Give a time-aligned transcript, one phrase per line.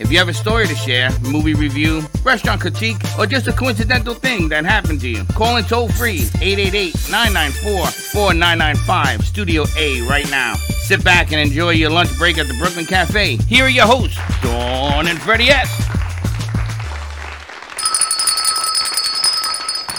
[0.00, 4.14] If you have a story to share, movie review, restaurant critique, or just a coincidental
[4.14, 10.28] thing that happened to you, call in toll free 888 994 4995 Studio A right
[10.30, 10.54] now.
[10.84, 13.36] Sit back and enjoy your lunch break at the Brooklyn Cafe.
[13.46, 15.68] Here are your hosts, Dawn and Freddie S.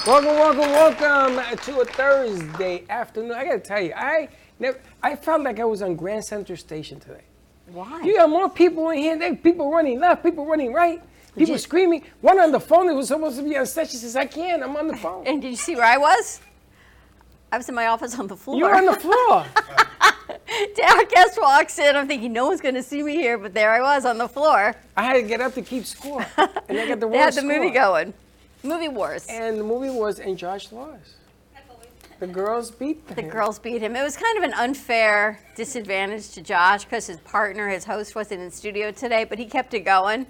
[0.07, 3.33] Welcome, welcome, welcome to a Thursday afternoon.
[3.33, 6.99] I gotta tell you, I never, I felt like I was on Grand Central Station
[6.99, 7.21] today.
[7.73, 8.01] Why?
[8.01, 9.17] You got more people in here.
[9.17, 11.01] There, people running left, people running right,
[11.37, 12.03] people screaming.
[12.21, 13.89] One on the phone that was supposed to be on set.
[13.89, 14.63] She says, "I can't.
[14.63, 16.41] I'm on the phone." And did you see where I was?
[17.51, 18.57] I was in my office on the floor.
[18.57, 19.45] You were on the floor.
[21.09, 21.95] Guest walks in.
[21.95, 24.27] I'm thinking no one's going to see me here, but there I was on the
[24.27, 24.75] floor.
[24.95, 27.41] I had to get up to keep score, and I got the They had the
[27.41, 28.13] movie going.
[28.63, 29.25] Movie wars.
[29.27, 31.15] And the movie was and Josh lost.
[32.21, 33.15] The girls beat them.
[33.15, 33.29] The him.
[33.29, 33.95] girls beat him.
[33.95, 38.41] It was kind of an unfair disadvantage to Josh because his partner, his host, wasn't
[38.41, 40.27] in studio today, but he kept it going.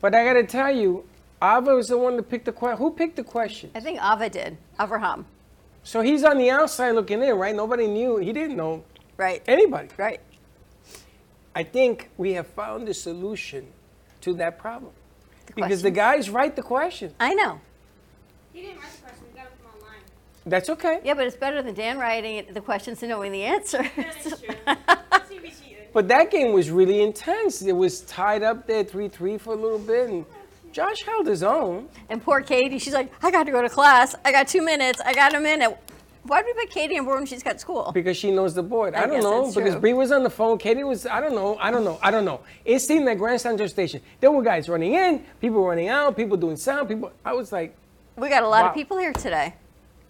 [0.00, 1.04] But I gotta tell you,
[1.42, 2.78] Ava was the one that picked the question.
[2.78, 3.70] Who picked the question?
[3.74, 4.56] I think Ava did.
[4.80, 5.26] Avraham.
[5.82, 7.54] So he's on the outside looking in, right?
[7.54, 8.16] Nobody knew.
[8.16, 8.82] He didn't know
[9.18, 9.42] Right.
[9.46, 9.88] anybody.
[9.98, 10.20] Right.
[11.54, 13.66] I think we have found a solution
[14.22, 14.92] to that problem.
[15.54, 17.12] Because the guys write the question.
[17.20, 17.60] I know.
[18.54, 19.24] He didn't write the question.
[19.30, 20.00] We got it from online.
[20.48, 21.00] That's okay.
[21.04, 23.82] Yeah, but it's better than Dan writing it, the questions and knowing the answer.
[23.96, 24.54] That is true.
[24.66, 25.92] Let's see if.
[25.92, 27.62] But that game was really intense.
[27.62, 30.08] It was tied up there 3 3 for a little bit.
[30.10, 30.24] And
[30.72, 31.88] Josh held his own.
[32.08, 34.14] And poor Katie, she's like, I got to go to class.
[34.24, 35.00] I got two minutes.
[35.04, 35.76] I got a minute.
[36.24, 37.90] Why did we put Katie on board when she's got school?
[37.94, 38.94] Because she knows the board.
[38.94, 39.46] I, I don't know.
[39.50, 39.80] Because true.
[39.80, 40.58] Bree was on the phone.
[40.58, 41.56] Katie was, I don't know.
[41.58, 41.98] I don't know.
[42.02, 42.40] I don't know.
[42.66, 44.02] It seemed like Grand Central Station.
[44.20, 47.10] There were guys running in, people running out, people doing sound, people.
[47.24, 47.74] I was like,
[48.16, 48.68] We got a lot Wow.
[48.68, 49.54] of people here today.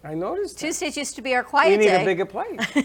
[0.05, 0.59] I noticed.
[0.59, 2.03] Tuesdays used to be our quiet We need day.
[2.03, 2.61] a bigger place.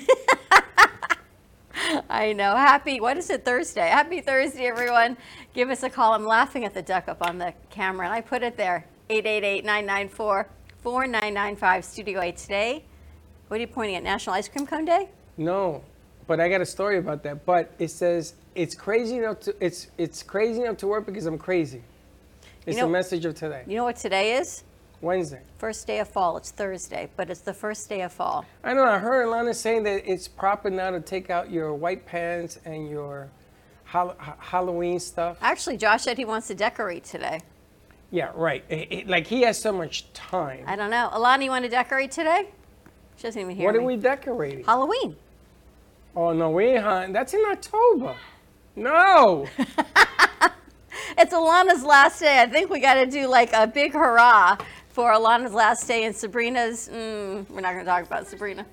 [2.09, 2.55] I know.
[2.55, 3.87] Happy, what is it, Thursday?
[3.87, 5.17] Happy Thursday, everyone.
[5.53, 6.13] Give us a call.
[6.13, 9.65] I'm laughing at the duck up on the camera, and I put it there 888
[9.65, 10.47] 994
[10.81, 12.83] 4995 Studio 8 today.
[13.47, 14.03] What are you pointing at?
[14.03, 15.09] National Ice Cream Cone Day?
[15.37, 15.83] No,
[16.27, 17.45] but I got a story about that.
[17.45, 21.37] But it says it's crazy enough to it's it's crazy enough to work because I'm
[21.37, 21.81] crazy.
[22.65, 23.63] It's know- the message of today.
[23.67, 24.63] You know what today is?
[25.03, 25.41] Wednesday.
[25.57, 26.37] First day of fall.
[26.37, 28.45] It's Thursday, but it's the first day of fall.
[28.63, 28.91] I don't know.
[28.91, 32.89] I heard Alana saying that it's proper now to take out your white pants and
[32.89, 33.29] your
[33.85, 35.37] Hall- Ha- Halloween stuff.
[35.41, 37.41] Actually, Josh said he wants to decorate today.
[38.11, 38.63] Yeah, right.
[38.69, 40.63] It- it- like he has so much time.
[40.67, 41.09] I don't know.
[41.13, 42.49] Alana, you want to decorate today?
[43.17, 43.81] She doesn't even hear What me.
[43.81, 44.63] are we decorating?
[44.63, 45.15] Halloween.
[46.15, 47.13] Oh no, we ain't hunting.
[47.13, 48.15] That's in October.
[48.75, 49.47] No.
[51.15, 52.41] It's Alana's last day.
[52.41, 54.57] I think we got to do like a big hurrah
[54.93, 56.87] for Alana's last day and Sabrina's.
[56.87, 58.65] Mm, we're not going to talk about Sabrina.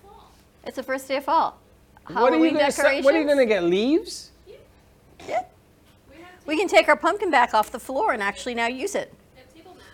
[0.64, 1.58] It's the first day of fall.
[2.06, 2.70] what are you Halloween gonna?
[2.70, 3.04] se- decorations.
[3.06, 3.64] What are you gonna get?
[3.64, 4.30] Leaves?
[5.26, 5.42] Yeah.
[6.46, 9.12] We can take our pumpkin back off the floor and actually now use it.
[9.54, 9.86] Table mats.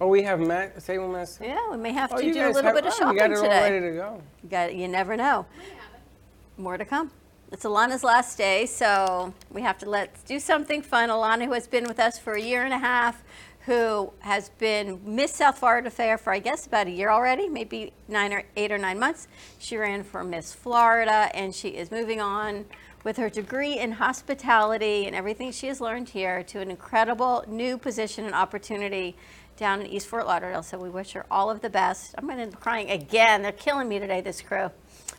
[0.00, 1.38] Oh, we have mat table mats.
[1.40, 3.30] Yeah, we may have Oh, to do a little bit of oh, shopping you got
[3.30, 3.60] it all today.
[3.72, 4.22] ready to go.
[4.42, 5.46] You, got, you never know.
[5.56, 6.60] We have it.
[6.60, 7.10] More to come.
[7.52, 11.08] It's Alana's last day, so we have to let's do something fun.
[11.08, 13.22] Alana, who has been with us for a year and a half,
[13.66, 17.92] who has been Miss South Florida Fair for I guess about a year already, maybe
[18.08, 19.26] nine or eight or nine months.
[19.58, 22.66] She ran for Miss Florida, and she is moving on
[23.04, 27.78] with her degree in hospitality and everything she has learned here to an incredible new
[27.78, 29.16] position and opportunity
[29.56, 30.62] down in East Fort Lauderdale.
[30.62, 32.14] So we wish her all of the best.
[32.18, 33.42] I'm going to be crying again.
[33.42, 34.70] They're killing me today, this crew,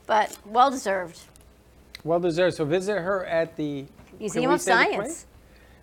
[0.06, 1.21] but well deserved.
[2.03, 2.57] Well deserved.
[2.57, 3.86] So visit her at the
[4.19, 4.95] Museum of say the place?
[4.95, 5.25] Science.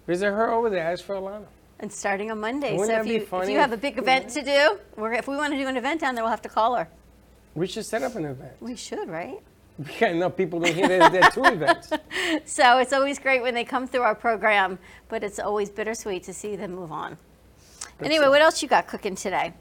[0.07, 0.97] Visit her over there.
[0.97, 1.47] For Alana.
[1.83, 2.77] And starting on Monday.
[2.77, 4.79] Wouldn't so that if be you, if funny you have a big event to do,
[4.97, 6.89] we're, if we want to do an event down there, we'll have to call her.
[7.55, 8.53] We should set up an event.
[8.61, 9.41] We should, right?
[9.79, 11.93] We got enough people to hear there, there are two events.
[12.45, 16.33] So it's always great when they come through our program, but it's always bittersweet to
[16.33, 17.19] see them move on.
[18.01, 19.53] anyway, what else you got cooking today?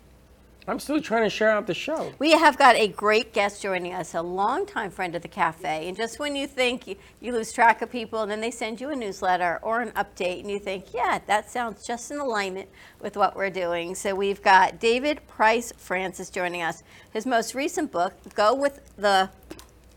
[0.71, 2.13] I'm still trying to share out the show.
[2.17, 5.89] We have got a great guest joining us, a longtime friend of the cafe.
[5.89, 6.95] And just when you think you,
[7.33, 10.49] lose track of people, and then they send you a newsletter or an update, and
[10.49, 12.69] you think, yeah, that sounds just in alignment
[13.01, 13.95] with what we're doing.
[13.95, 16.83] So we've got David Price Francis joining us.
[17.11, 19.29] His most recent book, Go with the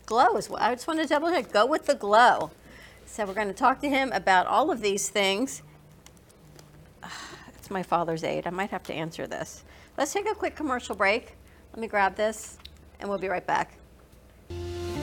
[0.05, 1.53] Glow, is what I just want to double check.
[1.53, 2.51] Go with the Glow.
[3.05, 5.61] So we're going to talk to him about all of these things.
[7.57, 8.45] It's my father's aide.
[8.45, 9.63] I might have to answer this.
[9.97, 11.37] Let's take a quick commercial break.
[11.71, 12.57] Let me grab this,
[12.99, 13.77] and we'll be right back.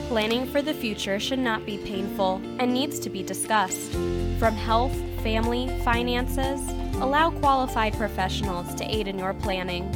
[0.07, 3.91] Planning for the future should not be painful and needs to be discussed.
[4.37, 6.61] From health, family, finances,
[7.01, 9.91] allow qualified professionals to aid in your planning.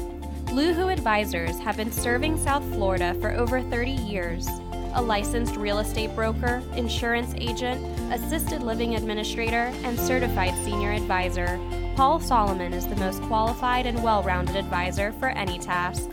[0.48, 4.48] Luhu Advisors have been serving South Florida for over 30 years.
[4.96, 7.80] A licensed real estate broker, insurance agent,
[8.12, 11.60] assisted living administrator, and certified senior advisor,
[11.98, 16.08] Paul Solomon is the most qualified and well rounded advisor for any task.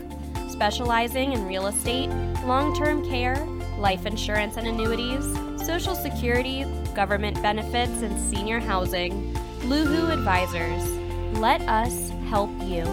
[0.49, 2.09] Specializing in real estate,
[2.43, 3.35] long term care,
[3.77, 5.23] life insurance and annuities,
[5.63, 6.65] social security,
[6.95, 9.31] government benefits, and senior housing.
[9.59, 10.89] Luhu Advisors.
[11.37, 12.83] Let us help you.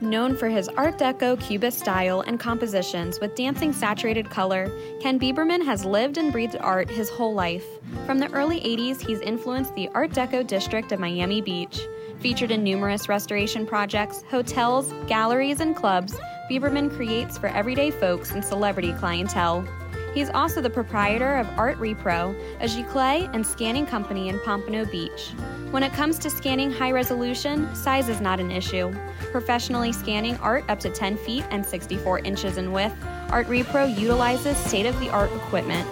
[0.00, 5.64] Known for his Art Deco Cubist style and compositions with dancing saturated color, Ken Bieberman
[5.64, 7.64] has lived and breathed art his whole life.
[8.06, 11.80] From the early 80s, he's influenced the Art Deco district of Miami Beach.
[12.20, 16.14] Featured in numerous restoration projects, hotels, galleries, and clubs,
[16.50, 19.66] Bieberman creates for everyday folks and celebrity clientele.
[20.14, 25.32] He's also the proprietor of Art Repro, a giclée and scanning company in Pompano Beach.
[25.70, 28.94] When it comes to scanning high resolution, size is not an issue.
[29.32, 32.94] Professionally scanning art up to 10 feet and 64 inches in width,
[33.30, 35.88] Art Repro utilizes state of the art equipment.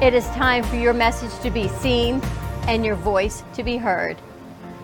[0.00, 2.22] It is time for your message to be seen
[2.68, 4.16] and your voice to be heard.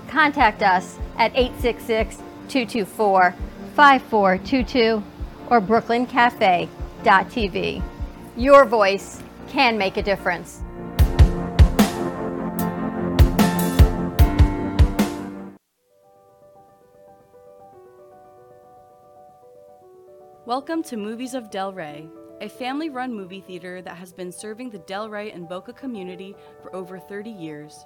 [0.08, 2.16] Contact us at 866
[2.48, 3.34] 224
[3.74, 5.02] 5422
[5.50, 7.82] or brooklyncafe.tv.
[8.36, 10.62] Your voice can make a difference.
[20.46, 22.08] Welcome to Movies of Delray,
[22.40, 26.72] a family run movie theater that has been serving the Delray and Boca community for
[26.72, 27.84] over 30 years.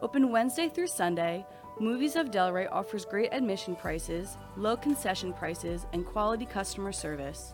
[0.00, 1.44] Open Wednesday through Sunday,
[1.80, 7.52] Movies of Delray offers great admission prices, low concession prices, and quality customer service.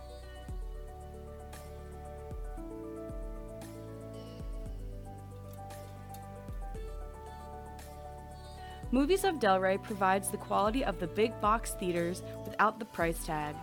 [8.91, 13.57] Movies of Delray provides the quality of the big box theaters without the price tag.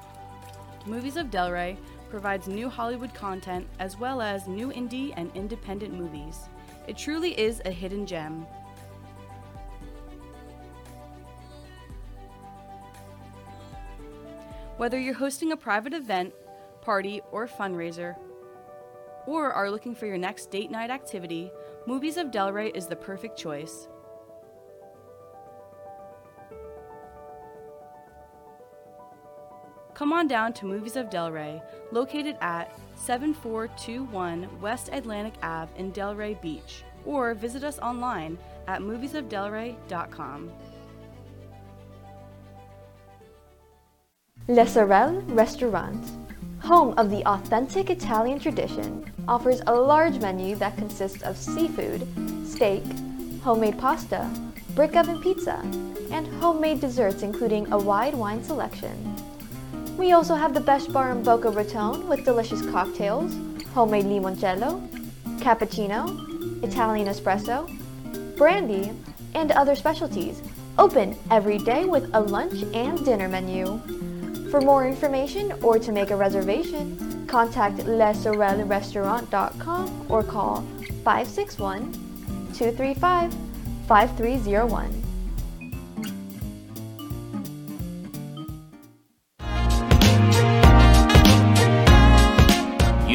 [0.85, 1.77] Movies of Delray
[2.09, 6.49] provides new Hollywood content as well as new indie and independent movies.
[6.87, 8.45] It truly is a hidden gem.
[14.77, 16.33] Whether you're hosting a private event,
[16.81, 18.15] party, or fundraiser,
[19.27, 21.51] or are looking for your next date night activity,
[21.85, 23.87] Movies of Delray is the perfect choice.
[30.01, 36.41] Come on down to Movies of Delray, located at 7421 West Atlantic Ave in Delray
[36.41, 38.35] Beach, or visit us online
[38.67, 40.51] at moviesofdelray.com.
[44.47, 46.03] Le Sorel Restaurant,
[46.61, 52.07] home of the authentic Italian tradition, offers a large menu that consists of seafood,
[52.47, 52.81] steak,
[53.43, 54.27] homemade pasta,
[54.73, 55.59] brick oven pizza,
[56.09, 59.10] and homemade desserts including a wide wine selection.
[60.01, 63.37] We also have the best bar in Boca Raton with delicious cocktails,
[63.75, 64.81] homemade limoncello,
[65.37, 67.69] cappuccino, Italian espresso,
[68.35, 68.91] brandy,
[69.35, 70.41] and other specialties.
[70.79, 73.79] Open every day with a lunch and dinner menu.
[74.49, 80.63] For more information or to make a reservation, Contact lesorelrestaurant.com or call
[81.03, 81.91] 561
[82.55, 83.35] 235
[83.87, 85.00] 5301.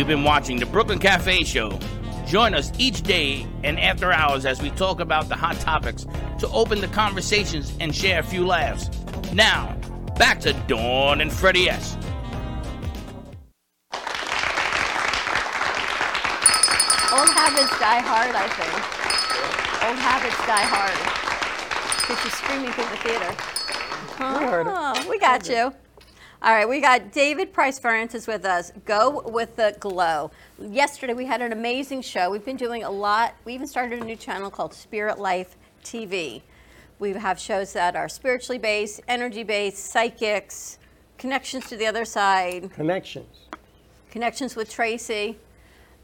[0.06, 1.80] You've been watching the Brooklyn Cafe Show.
[2.28, 6.06] Join us each day and after hours as we talk about the hot topics
[6.38, 8.88] to open the conversations and share a few laughs.
[9.32, 9.76] Now,
[10.16, 11.96] back to Dawn and Freddie S.
[17.10, 19.88] Old habits die hard, I think.
[19.88, 20.94] Old habits die hard.
[22.00, 23.32] Because you're screaming through the theater.
[24.46, 24.66] heard.
[24.68, 25.72] Oh, we got you.
[26.42, 28.70] All right, we got David Price Francis with us.
[28.84, 30.30] Go with the glow.
[30.60, 32.30] Yesterday we had an amazing show.
[32.30, 33.34] We've been doing a lot.
[33.44, 36.42] We even started a new channel called Spirit Life TV.
[36.98, 40.78] We have shows that are spiritually based, energy based, psychics,
[41.18, 43.48] connections to the other side, Connections.
[44.10, 45.38] connections with Tracy.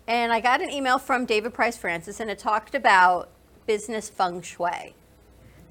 [0.09, 3.29] And I got an email from David Price Francis, and it talked about
[3.67, 4.95] business feng shui.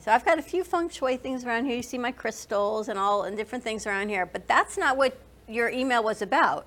[0.02, 1.76] So I've got a few feng shui things around here.
[1.76, 5.16] You see my crystals and all and different things around here, but that's not what
[5.48, 6.66] your email was about.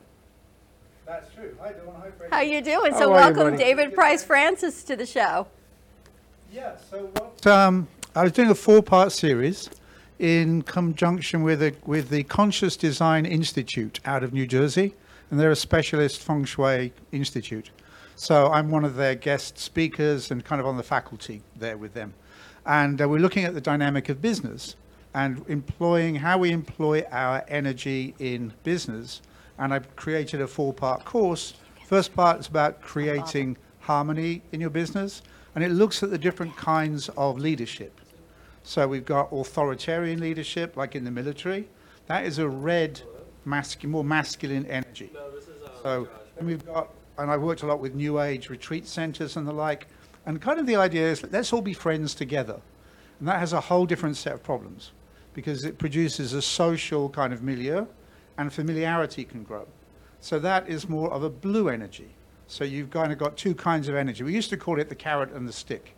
[1.05, 1.57] That's true.
[1.61, 1.97] Hi, Dawn.
[2.01, 2.31] Hi, Freddie.
[2.31, 2.93] How are you doing?
[2.93, 3.57] How so are you, welcome, buddy?
[3.57, 5.49] David Price Francis, to the show.
[6.53, 7.45] Yeah, so what?
[7.45, 9.69] Um, I was doing a four-part series
[10.21, 14.95] in conjunction with the, with the Conscious Design Institute out of New Jersey,
[15.33, 17.73] and they're a specialist feng shui institute.
[18.15, 21.95] So I'm one of their guest speakers and kind of on the faculty there with
[21.95, 22.15] them.
[22.67, 24.77] And uh, we're looking at the dynamic of business
[25.13, 29.23] and employing how we employ our energy in business.
[29.59, 31.55] And I've created a four-part course.
[31.87, 35.23] First part is about creating harmony in your business,
[35.55, 38.01] and it looks at the different kinds of leadership.
[38.63, 41.69] So we've got authoritarian leadership, like in the military.
[42.07, 43.03] That is a red,
[43.45, 45.11] masculine, more masculine energy.
[45.83, 49.47] So then we've got, and I've worked a lot with New Age retreat centers and
[49.47, 49.87] the like.
[50.27, 52.61] And kind of the idea is let's all be friends together.
[53.19, 54.93] And that has a whole different set of problems
[55.35, 57.87] because it produces a social kind of milieu
[58.39, 59.67] and familiarity can grow.
[60.21, 62.09] So that is more of a blue energy.
[62.47, 64.25] So you've kind of got two kinds of energy.
[64.25, 65.95] We used to call it the carrot and the stick.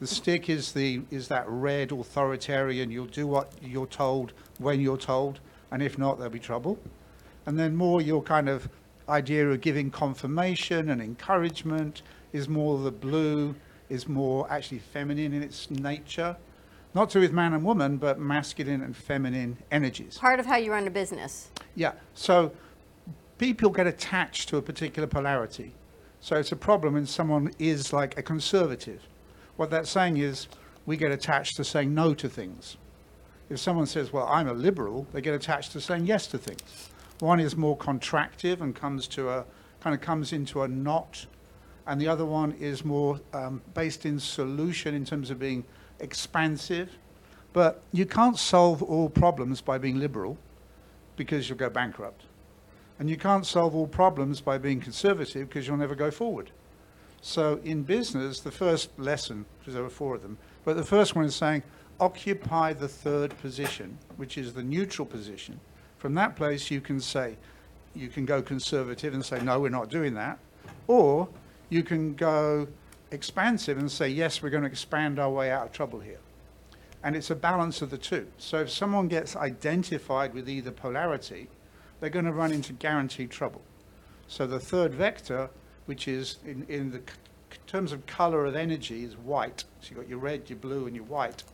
[0.00, 2.90] The stick is the is that red authoritarian.
[2.90, 6.78] You'll do what you're told when you're told, and if not, there'll be trouble.
[7.46, 8.68] And then more your kind of
[9.08, 13.54] idea of giving confirmation and encouragement is more the blue,
[13.88, 16.36] is more actually feminine in its nature.
[16.94, 20.18] Not to do with man and woman, but masculine and feminine energies.
[20.18, 21.50] Part of how you run a business.
[21.74, 21.92] Yeah.
[22.14, 22.52] So
[23.38, 25.74] people get attached to a particular polarity.
[26.20, 29.02] So it's a problem when someone is like a conservative.
[29.56, 30.48] What that's saying is
[30.86, 32.76] we get attached to saying no to things.
[33.50, 36.88] If someone says, well, I'm a liberal, they get attached to saying yes to things.
[37.24, 39.46] One is more contractive and comes to a
[39.80, 41.24] kind of comes into a knot,
[41.86, 45.64] and the other one is more um, based in solution in terms of being
[46.00, 46.90] expansive.
[47.54, 50.36] But you can't solve all problems by being liberal
[51.16, 52.24] because you'll go bankrupt.
[52.98, 56.50] And you can't solve all problems by being conservative because you'll never go forward.
[57.22, 61.16] So in business, the first lesson, because there were four of them, but the first
[61.16, 61.62] one is saying,
[62.00, 65.58] occupy the third position, which is the neutral position.
[66.04, 67.38] From that place, you can say,
[67.94, 70.38] you can go conservative and say, no, we're not doing that.
[70.86, 71.30] Or
[71.70, 72.68] you can go
[73.10, 76.18] expansive and say, yes, we're going to expand our way out of trouble here.
[77.02, 78.26] And it's a balance of the two.
[78.36, 81.48] So if someone gets identified with either polarity,
[82.00, 83.62] they're going to run into guaranteed trouble.
[84.28, 85.48] So the third vector,
[85.86, 87.00] which is in, in the
[87.66, 89.64] terms of color of energy, is white.
[89.80, 91.44] So you've got your red, your blue, and your white.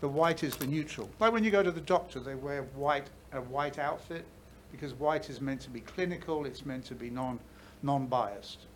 [0.00, 1.08] The white is the neutral.
[1.20, 4.24] Like when you go to the doctor, they wear white, a white outfit,
[4.70, 7.38] because white is meant to be clinical, it's meant to be non,
[7.82, 8.66] non-biased.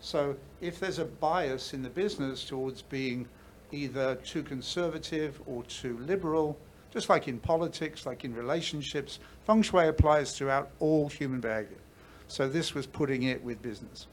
[0.00, 3.26] So if there's a bias in the business towards being
[3.72, 6.56] either too conservative or too liberal,
[6.92, 11.76] just like in politics, like in relationships, feng shui applies throughout all human behavior.
[12.28, 14.06] So this was putting it with business.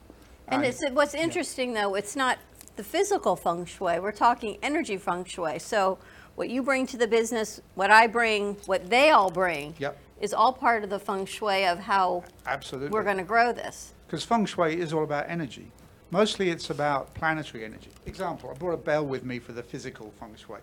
[0.47, 2.37] And it's, what's interesting though, it's not
[2.75, 3.99] the physical feng shui.
[3.99, 5.59] We're talking energy feng shui.
[5.59, 5.97] So
[6.35, 9.97] what you bring to the business, what I bring, what they all bring, Yep.
[10.21, 12.89] is all part of the feng shui of how Absolutely.
[12.89, 13.93] we're going to grow this.
[14.07, 15.71] Because feng shui is all about energy.
[16.11, 17.89] Mostly it's about planetary energy.
[18.05, 20.59] Example, I brought a bell with me for the physical feng shui.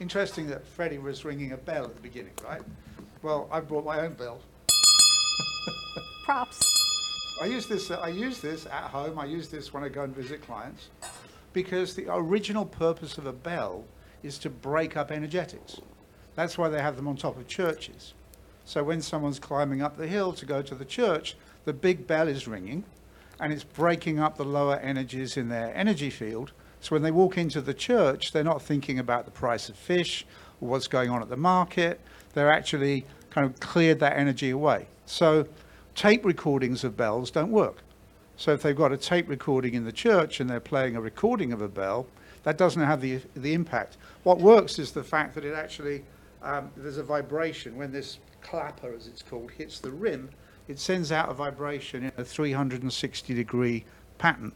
[0.00, 2.62] Interesting that Freddie was ringing a bell at the beginning, right?
[3.22, 4.40] Well, I brought my own bell.
[6.24, 6.60] Props.
[7.40, 7.90] I use this.
[7.90, 9.18] I use this at home.
[9.18, 10.88] I use this when I go and visit clients,
[11.52, 13.84] because the original purpose of a bell
[14.26, 15.80] is to break up energetics.
[16.34, 18.14] That's why they have them on top of churches.
[18.64, 22.28] So when someone's climbing up the hill to go to the church, the big bell
[22.28, 22.84] is ringing
[23.38, 26.52] and it's breaking up the lower energies in their energy field.
[26.80, 30.26] So when they walk into the church, they're not thinking about the price of fish
[30.60, 32.00] or what's going on at the market.
[32.34, 34.88] They're actually kind of cleared that energy away.
[35.06, 35.46] So
[35.94, 37.82] tape recordings of bells don't work.
[38.36, 41.52] So if they've got a tape recording in the church and they're playing a recording
[41.52, 42.06] of a bell,
[42.42, 43.96] that doesn't have the, the impact.
[44.22, 46.04] What works is the fact that it actually,
[46.42, 50.28] um, there's a vibration when this clapper, as it's called, hits the rim,
[50.68, 53.84] it sends out a vibration in a 360 degree
[54.18, 54.52] pattern.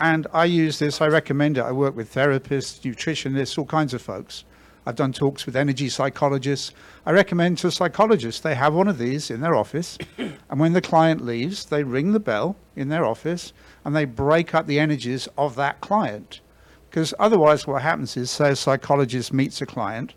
[0.00, 1.62] And I use this, I recommend it.
[1.62, 4.44] I work with therapists, nutritionists, all kinds of folks.
[4.86, 6.72] I've done talks with energy psychologists.
[7.04, 10.80] I recommend to psychologists they have one of these in their office, and when the
[10.80, 13.52] client leaves, they ring the bell in their office
[13.84, 16.40] and they break up the energies of that client.
[16.88, 20.14] Because otherwise, what happens is, say a psychologist meets a client,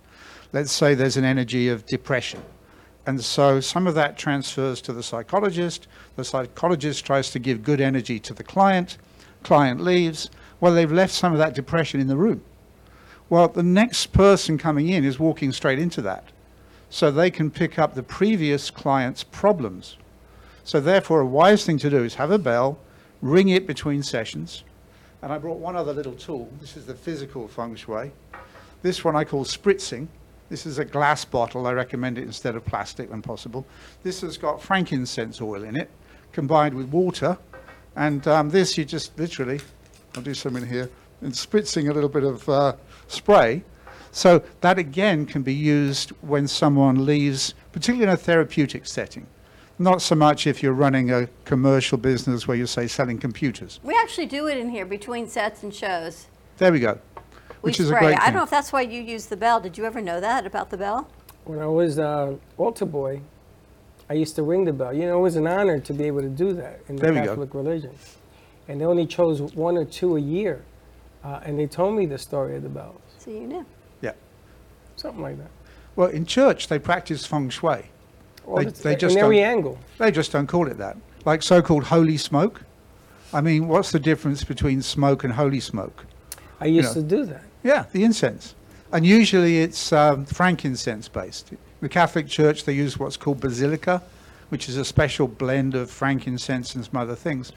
[0.53, 2.41] let's say there's an energy of depression.
[3.05, 5.87] And so some of that transfers to the psychologist.
[6.15, 8.97] The psychologist tries to give good energy to the client.
[9.43, 10.29] Client leaves.
[10.61, 12.41] Well, they've left some of that depression in the room.
[13.33, 16.25] Well, the next person coming in is walking straight into that.
[16.91, 19.97] So they can pick up the previous client's problems.
[20.63, 22.77] So therefore, a wise thing to do is have a bell,
[23.23, 24.63] ring it between sessions.
[25.23, 26.47] And I brought one other little tool.
[26.61, 28.11] This is the physical feng shui.
[28.83, 30.09] This one I call spritzing.
[30.49, 31.65] This is a glass bottle.
[31.65, 33.65] I recommend it instead of plastic when possible.
[34.03, 35.89] This has got frankincense oil in it,
[36.33, 37.39] combined with water.
[37.95, 39.59] And um, this, you just literally,
[40.15, 40.87] I'll do some in here,
[41.21, 42.75] and spritzing a little bit of uh,
[43.07, 43.63] spray.
[44.11, 49.25] So that again can be used when someone leaves, particularly in a therapeutic setting.
[49.79, 53.79] Not so much if you're running a commercial business where you say selling computers.
[53.81, 56.27] We actually do it in here between sets and shows.
[56.57, 56.99] There we go.
[57.63, 57.97] We Which is spray.
[57.97, 59.59] a great I don't know if that's why you use the bell.
[59.59, 61.09] Did you ever know that about the bell?
[61.45, 63.21] When I was uh, altar boy,
[64.09, 64.93] I used to ring the bell.
[64.93, 67.13] You know, it was an honor to be able to do that in the There
[67.13, 67.29] go.
[67.29, 67.95] Catholic religion.
[68.67, 70.63] And they only chose one or two a year.
[71.23, 73.65] Uh, and they told me the story of the bells, So you knew.
[74.01, 74.11] Yeah.
[74.97, 75.49] something like that.
[75.95, 77.85] Well, in church, they practice feng shui.
[78.45, 79.79] All They- the- they just in every don't- angle.
[79.97, 80.97] They just don't call it that.
[81.25, 82.61] Like so called holy smoke.
[83.31, 86.05] I mean, what's the difference between smoke and holy smoke?
[86.59, 87.01] I used know.
[87.01, 87.43] to do that.
[87.63, 88.53] Yeah, the incense.
[88.91, 91.51] And usually it's um, frankincense based.
[91.81, 94.01] The Catholic Church, they use what's called basilica,
[94.49, 97.51] which is a special blend of frankincense and some other things.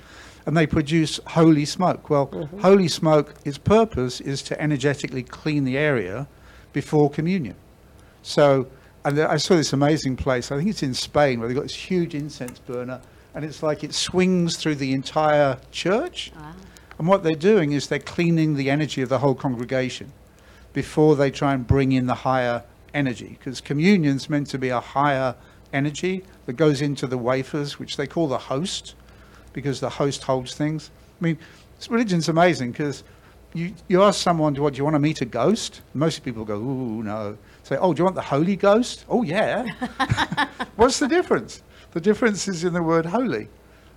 [0.46, 2.08] And they produce holy smoke.
[2.08, 2.60] Well, mm-hmm.
[2.60, 6.28] holy smoke, its purpose is to energetically clean the area
[6.72, 7.56] before communion.
[8.22, 8.68] So,
[9.04, 11.74] and I saw this amazing place, I think it's in Spain, where they've got this
[11.74, 13.00] huge incense burner,
[13.34, 16.32] and it's like it swings through the entire church.
[16.98, 20.12] And what they're doing is they're cleaning the energy of the whole congregation
[20.72, 22.62] before they try and bring in the higher
[22.94, 23.36] energy.
[23.38, 25.34] Because communion's meant to be a higher
[25.72, 28.94] energy that goes into the wafers, which they call the host,
[29.56, 30.90] because the host holds things.
[31.18, 31.38] I mean,
[31.88, 33.04] religion's amazing because
[33.54, 35.80] you, you ask someone, do, what, do you want to meet a ghost?
[35.94, 37.38] Most people go, ooh, no.
[37.62, 39.06] Say, oh, do you want the Holy Ghost?
[39.08, 39.66] Oh, yeah.
[40.76, 41.62] What's the difference?
[41.92, 43.48] The difference is in the word holy.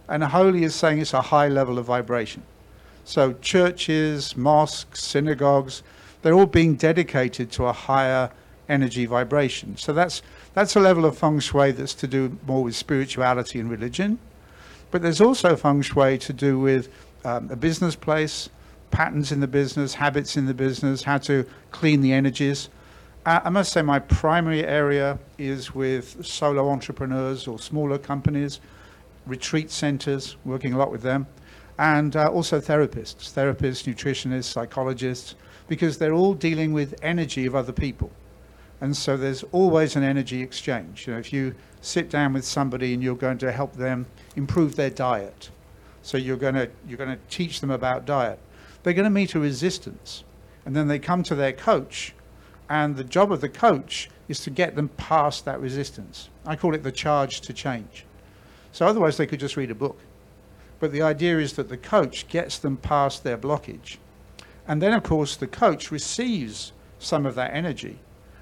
[0.08, 2.42] And holy is saying it's a high level of vibration.
[3.04, 5.84] So churches, mosques, synagogues,
[6.22, 8.32] they're all being dedicated to a higher
[8.70, 9.76] energy vibration.
[9.76, 10.22] So that's
[10.54, 14.20] that's a level of feng shui that's to do more with spirituality and religion.
[14.92, 16.90] But there's also feng shui to do with
[17.26, 18.50] um, a business place,
[18.92, 22.70] patterns in the business, habits in the business, how to clean the energies.
[23.26, 28.60] Uh, I must say my primary area is with solo entrepreneurs or smaller companies,
[29.28, 31.28] retreat centers, working a lot with them,
[31.78, 35.36] and uh, also therapists, therapists, nutritionists, psychologists,
[35.68, 38.10] because they're all dealing with energy of other people.
[38.82, 41.06] And so there's always an energy exchange.
[41.06, 44.76] You know, if you sit down with somebody and you're going to help them improve
[44.76, 45.50] their diet,
[46.02, 48.40] so you're going to you're going to teach them about diet,
[48.84, 50.24] they're going to meet a resistance,
[50.66, 52.14] and then they come to their coach,
[52.70, 56.30] and the job of the coach is to get them past that resistance.
[56.46, 58.06] I call it the charge to change.
[58.72, 60.00] So otherwise they could just read a book.
[60.80, 63.98] But the idea is that the coach gets them past their blockage.
[64.68, 68.00] And then, of course, the coach receives some of that energy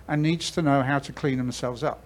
[0.08, 2.02] and needs to know how to clean themselves up.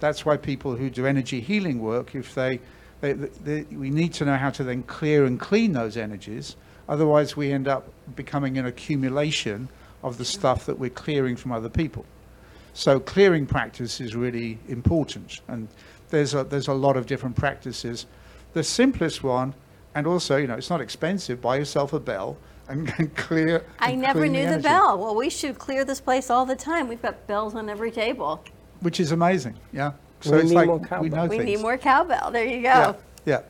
[0.00, 2.60] That's why people who do energy healing work, if they,
[3.00, 6.56] they, they, we need to know how to then clear and clean those energies.
[6.88, 9.68] Otherwise, we end up becoming an accumulation
[10.02, 12.04] of the stuff that we're clearing from other people.
[12.72, 15.68] So clearing practice is really important, and
[16.10, 18.06] there's a, there's a lot of different practices.
[18.52, 19.54] The simplest one,
[19.94, 21.40] and also you know it's not expensive.
[21.40, 23.64] Buy yourself a bell and, and clear.
[23.80, 24.98] I and never knew the, energy, bell.
[24.98, 26.86] Well, we should clear this place all the time.
[26.86, 28.44] We've got bells on every table.
[28.80, 29.54] Which is amazing.
[29.72, 29.92] Yeah.
[30.20, 31.08] So We it's need like more we cowbell.
[31.10, 31.44] know We things.
[31.44, 32.30] need more cowbell.
[32.30, 32.68] There you go.
[32.68, 33.40] Yeah, Yeah.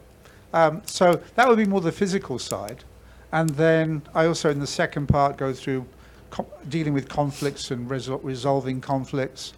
[0.52, 2.84] Um, so that would be more the physical side.
[3.32, 5.84] And then I also, in the second part, go through
[6.30, 9.52] co- dealing with conflicts and resol- resolving conflicts.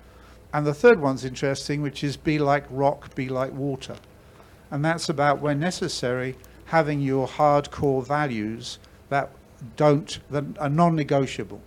[0.53, 3.95] And the third one's interesting, which is be like rock, be like water.
[4.73, 8.79] And that's about, when necessary, having your hardcore values
[9.09, 9.31] that
[9.77, 11.61] don't, that are non negotiable.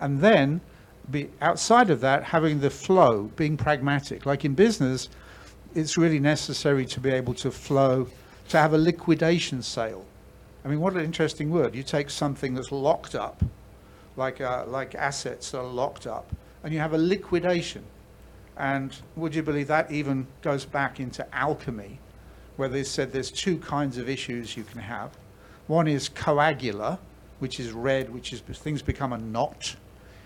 [0.00, 0.60] And then,
[1.10, 4.24] be outside of that, having the flow, being pragmatic.
[4.26, 5.08] Like in business,
[5.74, 8.08] it's really necessary to be able to flow,
[8.48, 10.04] to have a liquidation sale.
[10.64, 11.74] I mean, what an interesting word.
[11.74, 13.42] You take something that's locked up,
[14.16, 16.30] like, uh, like assets that are locked up,
[16.62, 17.84] and you have a liquidation.
[18.56, 21.98] And would you believe that even goes back into alchemy,
[22.56, 25.10] where they said there's two kinds of issues you can have.
[25.66, 26.98] One is coagula,
[27.38, 29.74] which is red, which is things become a knot.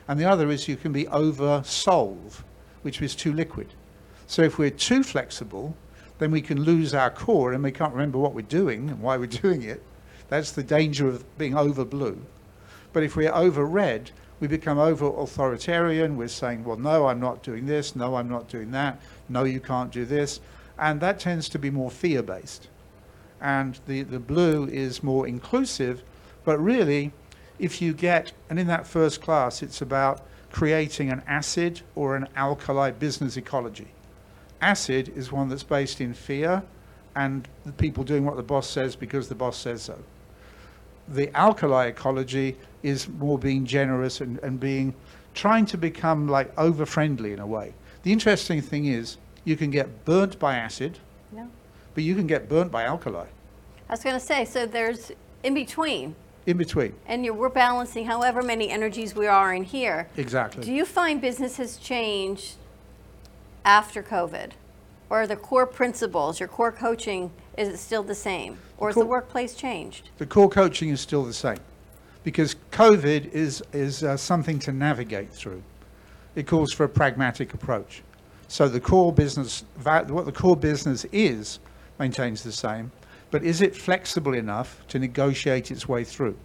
[0.08, 2.44] And the other is you can be over solve,
[2.82, 3.68] which is too liquid.
[4.26, 5.76] So if we're too flexible,
[6.18, 9.16] then we can lose our core and we can't remember what we're doing and why
[9.16, 9.82] we're doing it.
[10.28, 12.20] That's the danger of being over blue.
[12.92, 16.16] But if we're over red, we become over authoritarian.
[16.16, 17.94] We're saying, well, no, I'm not doing this.
[17.96, 19.00] No, I'm not doing that.
[19.28, 20.40] No, you can't do this.
[20.78, 22.68] And that tends to be more fear based.
[23.40, 26.02] And the, the blue is more inclusive.
[26.44, 27.12] But really,
[27.58, 32.28] if you get, and in that first class, it's about creating an acid or an
[32.36, 33.88] alkali business ecology.
[34.60, 36.62] Acid is one that's based in fear
[37.14, 39.98] and the people doing what the boss says because the boss says so.
[41.08, 44.94] The alkali ecology is more being generous and, and being
[45.34, 47.74] trying to become like over friendly in a way.
[48.02, 50.98] The interesting thing is you can get burnt by acid,
[51.32, 51.48] No.
[51.94, 53.26] but you can get burnt by alkali
[53.88, 55.12] I was going to say, so there's
[55.44, 56.16] in between,
[56.46, 56.94] in between.
[57.06, 60.08] and you're, we're balancing however many energies we are in here.
[60.16, 60.64] Exactly.
[60.64, 62.54] Do you find business has changed
[63.64, 64.52] after COVID?
[65.10, 68.58] Or are the core principles, your core coaching, is it still the same?
[68.78, 70.10] Or has the workplace changed?
[70.18, 71.58] the core coaching is still the same
[72.24, 75.62] because COVID is, is uh, something to navigate through.
[76.34, 78.02] It calls for a pragmatic approach.
[78.48, 81.60] So the core business, va- what the core business is,
[81.98, 82.90] maintains the same,
[83.30, 86.36] but is it flexible enough to negotiate its way through?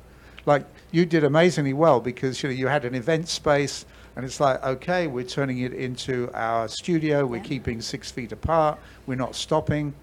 [0.45, 4.39] Like you did amazingly well because you know you had an event space and it's
[4.39, 7.43] like okay we're turning it into our studio we're Yeah.
[7.43, 9.93] keeping six feet apart we're not stopping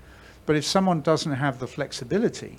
[0.46, 2.58] but if someone doesn't have the flexibility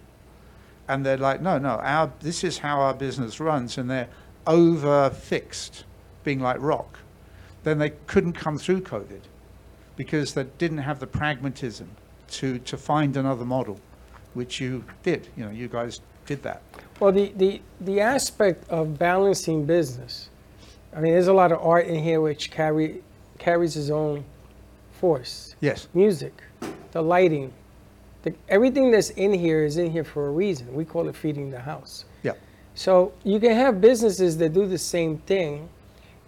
[0.89, 4.09] and they're like, no, no, our this is how our business runs, and they're
[4.47, 5.85] over fixed,
[6.23, 6.99] being like rock,
[7.63, 9.21] then they couldn't come through COVID
[9.95, 11.89] because they didn't have the pragmatism
[12.31, 13.79] to to find another model,
[14.33, 15.27] which you did.
[15.35, 16.61] You know, you guys did that.
[16.99, 20.29] Well, the, the, the aspect of balancing business,
[20.95, 23.01] I mean, there's a lot of art in here which carry,
[23.37, 24.25] carries its own
[24.91, 25.55] force.
[25.61, 25.87] Yes.
[25.93, 26.33] Music,
[26.91, 27.53] the lighting,
[28.23, 30.73] the, everything that's in here is in here for a reason.
[30.73, 32.05] We call it feeding the house.
[32.23, 32.33] Yeah.
[32.75, 35.69] So you can have businesses that do the same thing.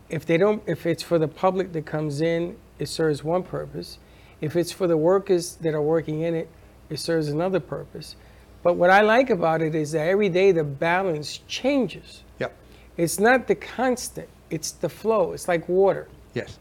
[0.09, 3.99] If they don't, if it's for the public that comes in, it serves one purpose.
[4.39, 6.49] If it's for the workers that are working in it,
[6.91, 8.15] it serves another purpose.
[8.63, 12.23] But what I like about it is that every day the balance changes.
[12.39, 12.56] Yep.
[12.97, 15.32] It's not the constant, it's the flow.
[15.32, 16.08] It's like water.
[16.36, 16.60] Yes.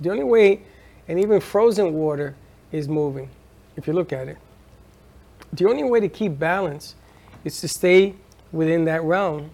[0.00, 0.62] The only way,
[1.08, 2.34] and even frozen water
[2.72, 3.28] is moving,
[3.76, 4.38] if you look at it.
[5.52, 6.96] The only way to keep balance
[7.44, 8.14] is to stay
[8.50, 9.50] within that realm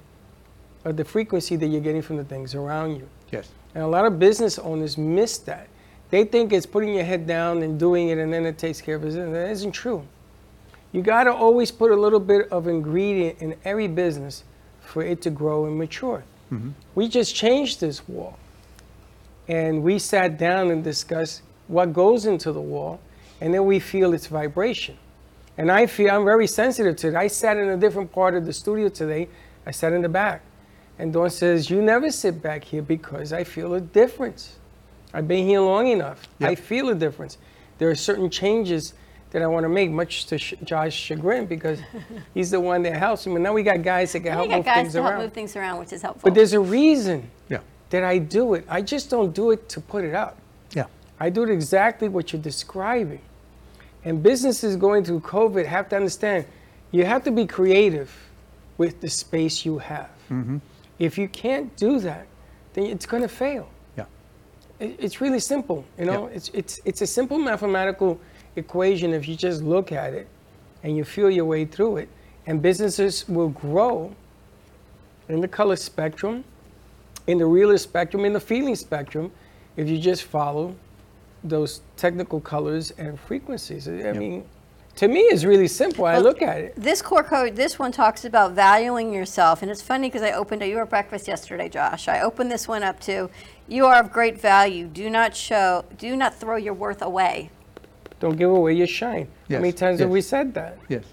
[0.84, 3.08] of the frequency that you're getting from the things around you.
[3.30, 3.50] Yes.
[3.74, 5.68] And a lot of business owners miss that.
[6.12, 8.96] They think it's putting your head down and doing it and then it takes care
[8.96, 9.14] of it.
[9.14, 10.06] That isn't true.
[10.92, 14.44] You got to always put a little bit of ingredient in every business
[14.82, 16.22] for it to grow and mature.
[16.52, 16.72] Mm-hmm.
[16.94, 18.38] We just changed this wall.
[19.48, 23.00] And we sat down and discussed what goes into the wall,
[23.40, 24.98] and then we feel its vibration.
[25.56, 27.14] And I feel I'm very sensitive to it.
[27.14, 29.28] I sat in a different part of the studio today.
[29.66, 30.42] I sat in the back.
[30.98, 34.58] And Dawn says, You never sit back here because I feel a difference.
[35.14, 36.26] I've been here long enough.
[36.40, 37.38] I feel a difference.
[37.78, 38.94] There are certain changes
[39.30, 41.80] that I want to make, much to Sh- Josh's chagrin, because
[42.34, 43.34] he's the one that helps me.
[43.34, 45.22] And now we got guys that can help got move guys things to help around.
[45.22, 46.22] move things around, which is helpful.
[46.28, 47.58] But there's a reason Yeah.
[47.90, 48.64] that I do it.
[48.68, 50.36] I just don't do it to put it out.
[50.72, 50.84] Yeah.
[51.18, 53.20] I do it exactly what you're describing.
[54.04, 56.44] And businesses going through COVID have to understand
[56.90, 58.14] you have to be creative
[58.76, 60.10] with the space you have.
[60.30, 60.58] Mm-hmm.
[60.98, 62.26] If you can't do that,
[62.74, 63.68] then it's going to fail.
[64.80, 66.28] It's really simple, you know.
[66.28, 66.36] Yeah.
[66.36, 68.20] It's it's it's a simple mathematical
[68.56, 70.26] equation if you just look at it
[70.82, 72.08] and you feel your way through it.
[72.46, 74.14] And businesses will grow
[75.28, 76.44] in the color spectrum,
[77.26, 79.30] in the realist spectrum, in the feeling spectrum,
[79.76, 80.74] if you just follow
[81.44, 83.88] those technical colors and frequencies.
[83.88, 84.44] I mean,
[84.96, 86.04] To me, is really simple.
[86.04, 86.74] I look at it.
[86.76, 89.62] This core code, this one talks about valuing yourself.
[89.62, 92.08] And it's funny because I opened a, your breakfast yesterday, Josh.
[92.08, 93.30] I opened this one up to,
[93.68, 94.86] you are of great value.
[94.86, 97.50] Do not show, do not throw your worth away.
[98.20, 99.28] Don't give away your shine.
[99.48, 100.78] Yes, How many times have we said that?
[100.88, 101.04] Yes.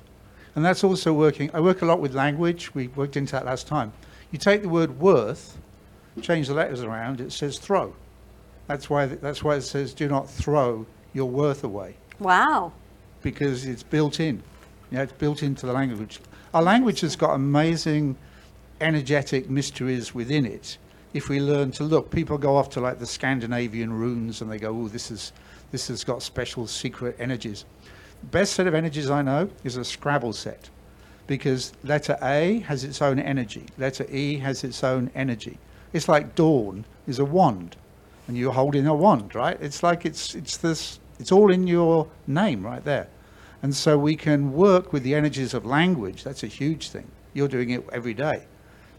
[0.56, 1.50] And that's also working.
[1.54, 2.76] I work a lot with language.
[2.76, 3.94] We worked into that last time.
[4.32, 5.58] You take the word worth,
[6.22, 7.96] change the letters around, it says throw.
[8.68, 12.74] That's why, that's why it says do not throw your worth away Wow.
[13.22, 14.42] Because it's built in.
[14.92, 16.20] Yeah, it's built into the language.
[16.54, 18.16] Our language has got amazing
[18.82, 20.78] energetic mysteries within it.
[21.14, 24.58] If we learn to look, people go off to like the Scandinavian runes and they
[24.58, 25.32] go, "Oh, this is
[25.72, 27.66] this has got special secret energies."
[28.22, 30.70] The best set of energies I know is a Scrabble set,
[31.26, 35.58] because letter A has its own energy, letter E has its own energy.
[35.94, 37.76] It's like dawn is a wand,
[38.28, 39.58] and you're holding a wand, right?
[39.60, 43.08] It's like it's it's this it's all in your name right there.
[43.62, 46.24] And so we can work with the energies of language.
[46.24, 47.08] That's a huge thing.
[47.34, 48.44] You're doing it every day.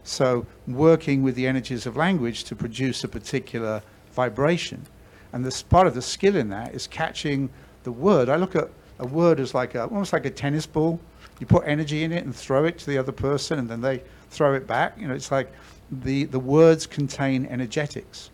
[0.03, 3.81] So working with the energies of language to produce a particular
[4.13, 4.85] vibration.
[5.33, 7.49] And this part of the skill in that is catching
[7.83, 8.29] the word.
[8.29, 10.99] I look at a word as like a, almost like a tennis ball.
[11.39, 14.03] You put energy in it and throw it to the other person and then they
[14.29, 14.97] throw it back.
[14.97, 15.51] You know, it's like
[15.91, 18.29] the, the words contain energetics.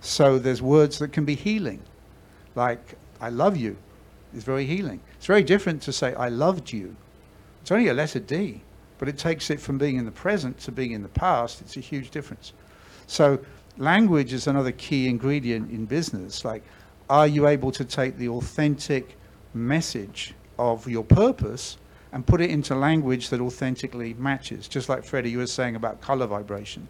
[0.00, 1.80] So there's words that can be healing,
[2.54, 3.76] like I love you
[4.34, 5.00] is very healing.
[5.16, 6.96] It's very different to say I loved you.
[7.60, 8.62] It's only a letter D,
[8.98, 11.60] but it takes it from being in the present to being in the past.
[11.60, 12.52] It's a huge difference.
[13.06, 13.38] So
[13.78, 16.44] language is another key ingredient in business.
[16.44, 16.64] Like,
[17.08, 19.16] are you able to take the authentic
[19.54, 21.78] message of your purpose
[22.10, 24.66] and put it into language that authentically matches?
[24.66, 26.88] Just like Freddie, you were saying about color vibration.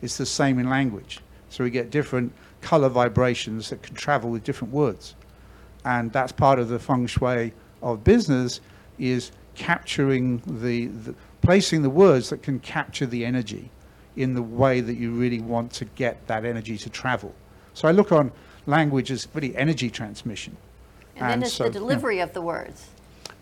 [0.00, 1.20] It's the same in language.
[1.50, 5.14] So we get different color vibrations that can travel with different words
[5.84, 8.60] and that's part of the feng shui of business
[8.98, 13.70] is capturing the, the placing the words that can capture the energy
[14.16, 17.34] in the way that you really want to get that energy to travel
[17.74, 18.30] so i look on
[18.66, 20.56] language as really energy transmission
[21.16, 22.88] And, then it's so, the yeah, delivery of the words.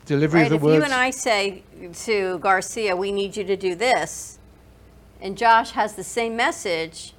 [0.07, 0.47] delivery Right?
[0.47, 1.63] of the if words you and I say
[2.07, 4.39] to Garcia, we need you to do this,
[5.21, 7.15] and Josh has the same message,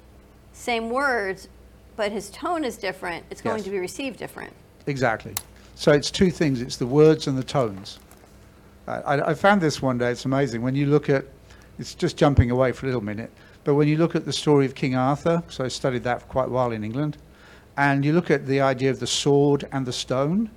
[0.52, 1.48] same words,
[1.96, 3.64] but his tone is different, it's going Yes.
[3.64, 4.52] to be received different.
[4.86, 5.34] Exactly.
[5.74, 6.60] So it's two things.
[6.60, 7.98] It's the words and the tones.
[8.86, 10.10] I, I, found this one day.
[10.10, 10.60] It's amazing.
[10.60, 11.24] When you look at,
[11.78, 13.30] it's just jumping away for a little minute,
[13.64, 16.26] but when you look at the story of King Arthur, so I studied that for
[16.26, 17.16] quite a while in England,
[17.78, 20.50] and you look at the idea of the sword and the stone,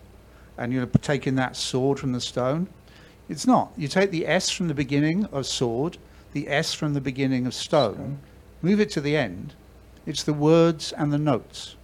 [0.58, 2.68] and you're taking that sword from the stone,
[3.30, 3.72] it's not.
[3.78, 5.98] You take the S from the beginning of sword,
[6.34, 8.20] the S from the beginning of stone,
[8.62, 9.54] move it to the end.
[10.06, 11.77] It's the words and the notes.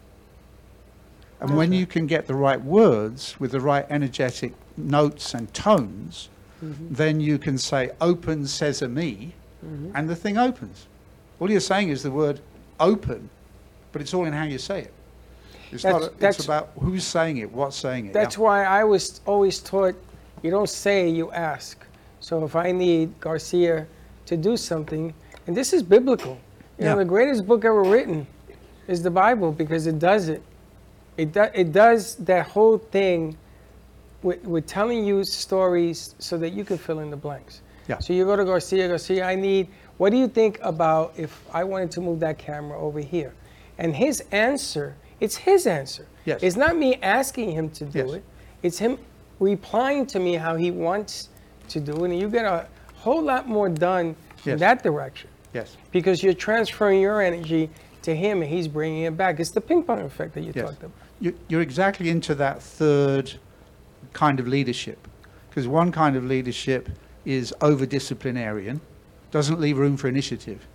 [1.43, 6.29] And when you can get the right words with the right energetic notes and tones,
[6.63, 6.93] mm-hmm.
[6.93, 9.91] then you can say, open sesame, mm-hmm.
[9.93, 10.87] and the thing opens.
[11.39, 12.39] All you're saying is the word
[12.79, 13.29] open,
[13.91, 14.93] but it's all in how you say it.
[15.73, 18.13] It's, not, That's- it's about who's saying it, what's saying it.
[18.13, 18.43] That's yeah.
[18.43, 19.95] why I was always taught
[20.43, 21.85] you don't say, you ask.
[22.19, 23.85] So if I need Garcia
[24.27, 25.13] to do something,
[25.47, 26.37] and this is biblical.
[26.77, 26.93] You Yeah.
[26.93, 28.27] know, the greatest book ever written
[28.87, 30.41] is the Bible because it does it.
[31.17, 33.37] It, do, it does that whole thing
[34.21, 37.61] with, with telling you stories so that you can fill in the blanks.
[37.87, 37.99] Yeah.
[37.99, 41.63] So you go to Garcia, Garcia, I need, what do you think about if I
[41.63, 43.33] wanted to move that camera over here?
[43.77, 46.07] And his answer, it's his answer.
[46.25, 46.41] Yes.
[46.41, 48.11] It's not me asking him to do Yes.
[48.13, 48.23] it.
[48.63, 48.97] It's him
[49.39, 51.29] replying to me how he wants
[51.69, 52.11] to do it.
[52.11, 55.75] And you get a whole lot more done in that direction Yes.
[55.91, 57.69] because you're transferring your energy
[58.03, 59.39] to him and he's bringing it back.
[59.39, 60.65] It's the ping pong effect that you Yes.
[60.69, 60.91] talked about.
[61.23, 63.35] You- You're exactly into that third
[64.11, 65.07] kind of leadership.
[65.49, 66.89] Because one kind of leadership
[67.23, 68.81] is over disciplinarian,
[69.31, 70.67] doesn't leave room for initiative.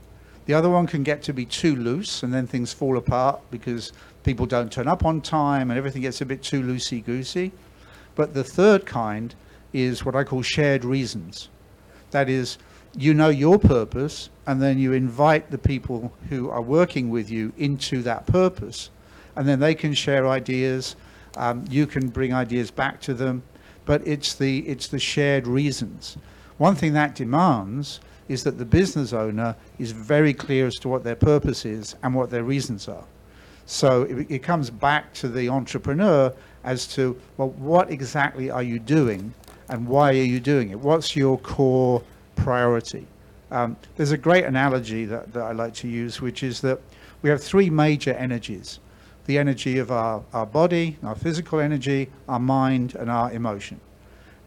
[0.47, 3.93] The other one can get to be too loose and then things fall apart because
[4.25, 7.53] people don't turn up on time and everything gets a bit too loosey goosey.
[8.15, 9.35] But the third kind
[9.75, 11.51] is what I call shared reasons.
[12.13, 12.57] That is,
[12.97, 17.53] you know your purpose, and then you invite the people who are working with you
[17.59, 18.89] into that purpose,
[19.39, 20.97] and then they can share ideas.
[21.37, 23.45] Um, you can bring ideas back to them,
[23.87, 26.19] but it's the it's the shared reasons.
[26.59, 31.05] One thing that demands is that the business owner is very clear as to what
[31.05, 33.05] their purpose is and what their reasons are.
[33.65, 38.81] So it, it comes back to the entrepreneur as to, well, what exactly are you
[38.81, 39.33] doing
[39.69, 40.81] and why are you doing it?
[40.81, 42.03] What's your core
[42.35, 43.07] priority?
[43.53, 46.81] Um, there's a great analogy that, that I like to use, which is that
[47.23, 48.81] we have three major energies
[49.29, 53.79] the energy of our, our body, our physical energy, our mind, and our emotion.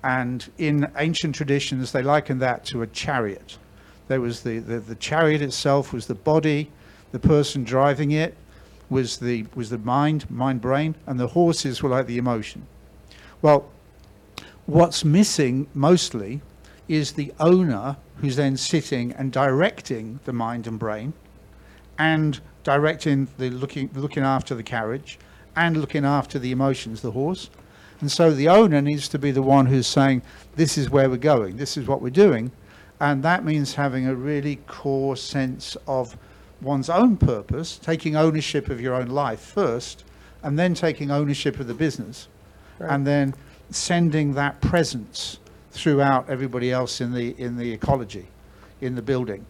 [0.04, 3.60] And in ancient traditions, they likened that to a chariot.
[4.08, 6.72] There was the, the, the chariot itself was the body,
[7.12, 8.36] the person driving it
[8.90, 12.66] was the, was the mind, mind brain, and the horses were like the emotion.
[13.44, 13.70] Well,
[14.66, 16.42] what's missing mostly
[16.88, 21.14] is the owner who's then sitting and directing the mind and brain
[22.00, 25.20] and directing the looking looking after the carriage
[25.56, 27.50] and looking after the emotions the horse.
[28.00, 30.24] And so the owner needs to be the one who's saying
[30.56, 31.58] this is where we're going.
[31.58, 32.52] This is what we're doing.
[33.00, 36.18] And that means having a really core sense of
[36.62, 40.04] one's own purpose taking ownership of your own life first
[40.44, 42.28] and then taking ownership of the business.
[42.80, 43.36] And then
[43.70, 45.38] sending that presence
[45.72, 48.28] throughout everybody else in the in the ecology
[48.82, 49.46] in the building.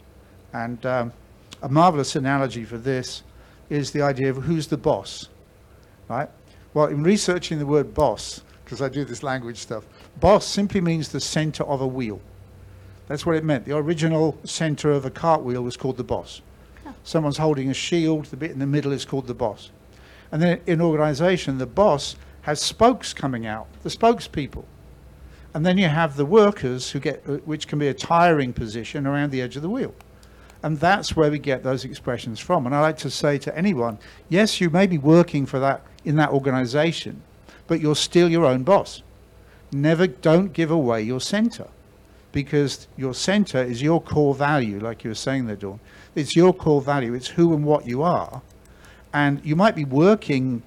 [0.53, 1.13] And um,
[1.61, 3.23] a marvelous analogy for this
[3.69, 5.29] is the idea of who's the boss,
[6.09, 6.29] right?
[6.73, 9.85] Well, in researching the word boss, because I do this language stuff,
[10.19, 12.21] boss simply means the center of a wheel.
[13.07, 13.65] That's what it meant.
[13.65, 16.41] The original center of a cartwheel was called the boss.
[17.03, 19.71] Someone's holding a shield, the bit in the middle is called the boss.
[20.31, 24.65] And then in organization, the boss has spokes coming out, the spokespeople.
[25.53, 29.31] And then you have the workers who get, which can be a tiring position around
[29.31, 29.93] the edge of the wheel.
[30.63, 32.65] And that's where we get those expressions from.
[32.65, 33.97] And I like to say to anyone,
[34.29, 37.21] yes, you may be working for that in that organization,
[37.67, 39.01] but you're still your own boss.
[39.71, 41.67] Never don't give away your center
[42.31, 45.79] because your center is your core value, like you were saying there, Dawn.
[46.15, 47.13] It's your core value.
[47.13, 48.41] It's who and what you are.
[49.13, 50.61] And you might be working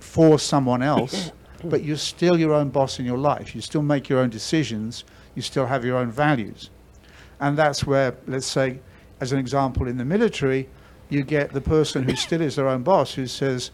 [0.00, 1.32] for someone else,
[1.64, 3.54] but you're still your own boss in your life.
[3.54, 5.04] You still make your own decisions.
[5.34, 6.70] You still have your own values.
[7.40, 8.80] And that's where, let's say,
[9.20, 10.68] as an example, in the military,
[11.08, 13.70] you get the person who still is their own boss who says,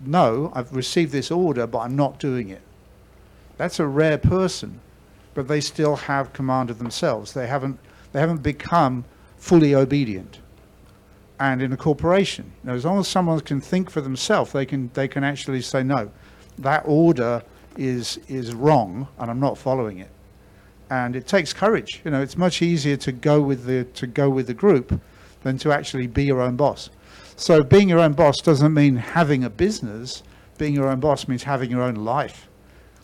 [0.00, 2.62] No, I've received this order, but I'm not doing it.
[3.56, 4.80] That's a rare person,
[5.34, 7.32] but they still have command of themselves.
[7.32, 7.78] They haven't,
[8.12, 9.04] they haven't become
[9.36, 10.38] fully obedient.
[11.40, 14.66] And in a corporation, you know, as long as someone can think for themselves, they
[14.66, 16.10] can, they can actually say, No,
[16.58, 17.42] that order
[17.76, 20.10] is, is wrong, and I'm not following it
[20.90, 22.00] and it takes courage.
[22.04, 25.00] You know, it's much easier to go with the to go with the group
[25.42, 26.90] than to actually be your own boss.
[27.36, 30.22] So being your own boss doesn't mean having a business.
[30.56, 32.48] Being your own boss means having your own life,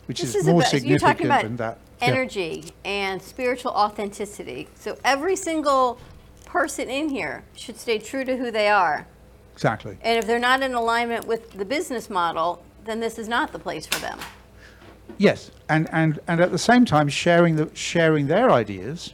[0.07, 1.77] which This is more about- you're talking significant about than that.
[2.01, 2.07] Yeah.
[2.09, 4.67] energy and spiritual authenticity.
[4.75, 5.97] So every single
[6.43, 9.07] person in here should stay true to who they are.
[9.53, 9.97] Exactly.
[10.01, 13.59] And if they're not in alignment with the business model, then this is not the
[13.59, 14.19] place for them.
[15.17, 19.13] Yes, and, and, and at the same time sharing the sharing their ideas,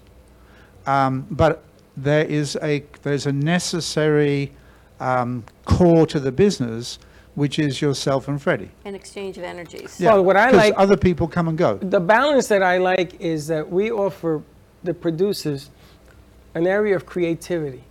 [0.86, 1.64] um, but
[1.96, 4.52] there is a there's a necessary
[5.00, 6.98] um, core to the business,
[7.36, 8.72] which is yourself and Freddie.
[8.86, 10.00] An exchange of energies.
[10.00, 11.78] Well, what I 'cause like- other people come and go.
[11.78, 14.42] The balance that I like is that we offer
[14.84, 15.70] the producers
[16.56, 17.84] an area of creativity.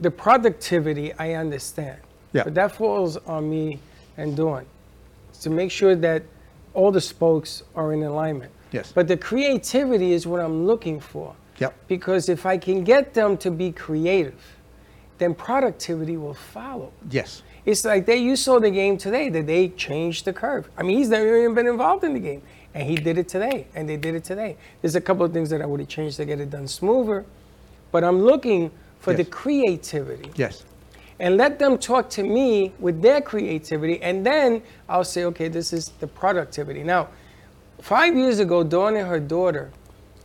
[0.00, 1.98] The productivity, I understand.
[2.32, 2.44] Yeah.
[2.44, 3.80] But that falls on me
[4.16, 4.66] and Dawn
[5.36, 6.22] to make sure that
[6.74, 8.52] all the spokes are in alignment.
[8.72, 8.92] Yes.
[8.92, 11.34] But the creativity is what I'm looking for.
[11.58, 11.74] Yep.
[11.88, 14.40] Because if I can get them to be creative,
[15.18, 16.92] then productivity will follow.
[17.10, 17.42] Yes.
[17.64, 20.68] It's like they you saw the game today that they changed the curve.
[20.76, 22.42] I mean, he's never even been involved in the game,
[22.74, 24.56] and he did it today, and they did it today.
[24.82, 27.24] There's a couple of things that I would have changed to get it done smoother,
[27.90, 28.70] but I'm looking
[29.00, 30.64] for the creativity Yes.
[31.18, 35.72] And let them talk to me with their creativity, and then I'll say, okay, this
[35.72, 36.82] is the productivity.
[36.82, 37.08] Now,
[37.80, 39.70] five years ago, Dawn and her daughter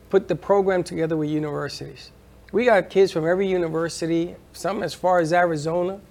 [0.09, 2.11] put the program together with universities.
[2.51, 6.01] We got kids from every university, some as far as Arizona,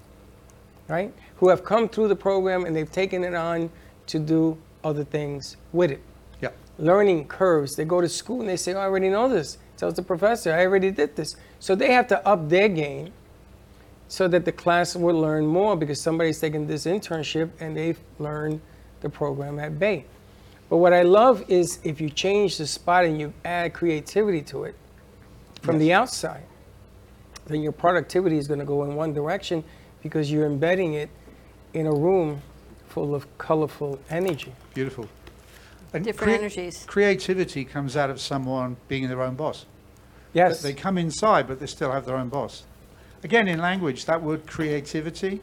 [0.87, 3.69] right, who have come through the program and they've taken it on
[4.07, 6.01] to do other things with it.
[6.41, 6.49] Yeah.
[6.79, 7.75] Learning curves.
[7.75, 9.59] They go to school and they say, oh, I already know this.
[9.77, 11.35] Tells the professor, I already did this.
[11.59, 13.13] So they have to up their game
[14.11, 18.59] so that the class will learn more because somebody's taken this internship and they've learned
[18.99, 20.03] the program at Bay.
[20.69, 24.65] But what I love is if you change the spot and you add creativity to
[24.65, 24.75] it
[25.61, 26.43] from the outside,
[27.45, 29.63] then your productivity is going to go in one direction
[30.03, 31.09] because you're embedding it
[31.73, 32.41] in a room
[32.89, 34.51] full of colorful energy.
[34.73, 35.07] Beautiful.
[35.93, 36.83] And Different energies.
[36.85, 39.65] Creativity comes out of someone being their own boss.
[40.33, 40.61] Yes.
[40.61, 42.65] They come inside, but they still have their own boss.
[43.23, 45.41] Again, in language, that word creativity,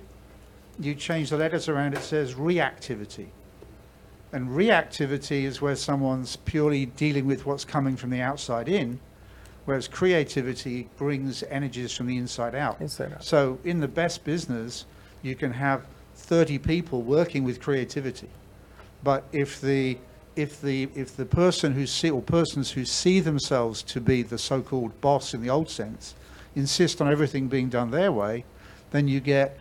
[0.81, 3.29] you change the letters around, it says reactivity.
[4.33, 9.01] And reactivity is where someone's purely dealing with what's coming from the outside in,
[9.64, 12.81] whereas creativity brings energies from the inside out.
[12.81, 13.24] Inside out.
[13.24, 14.85] So in the best business,
[15.22, 18.29] you can have 30 people working with creativity.
[19.03, 19.99] But if the
[20.37, 24.39] if the if the person who see or persons who see themselves to be the
[24.39, 26.14] so-called boss in the old sense
[26.59, 28.45] insist on everything being done their way,
[28.91, 29.59] then you get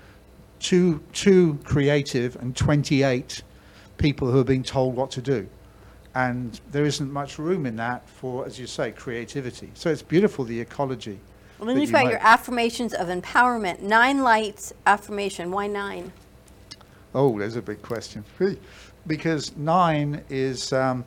[0.60, 3.44] two two creative and 28
[3.98, 5.48] people who are being told what to do.
[6.16, 9.70] And there isn't much room in that for, as you say, creativity.
[9.76, 11.20] So it's beautiful, the ecology.
[11.60, 12.12] Well, then you've you got make.
[12.12, 13.82] your affirmations of empowerment.
[13.82, 15.52] Nine lights affirmation.
[15.52, 16.12] Why nine?
[17.14, 18.24] Oh, there's a big question.
[19.06, 21.06] Because nine is, um,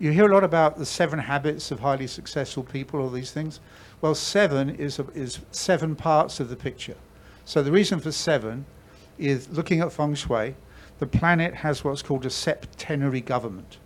[0.00, 3.60] you hear a lot about the seven habits of highly successful people, all these things.
[4.00, 6.96] Well, seven is, a, is seven parts of the picture.
[7.44, 8.64] So the reason for seven
[9.18, 10.54] is looking at feng shui,
[10.98, 13.78] the planet has what's called a septenary government.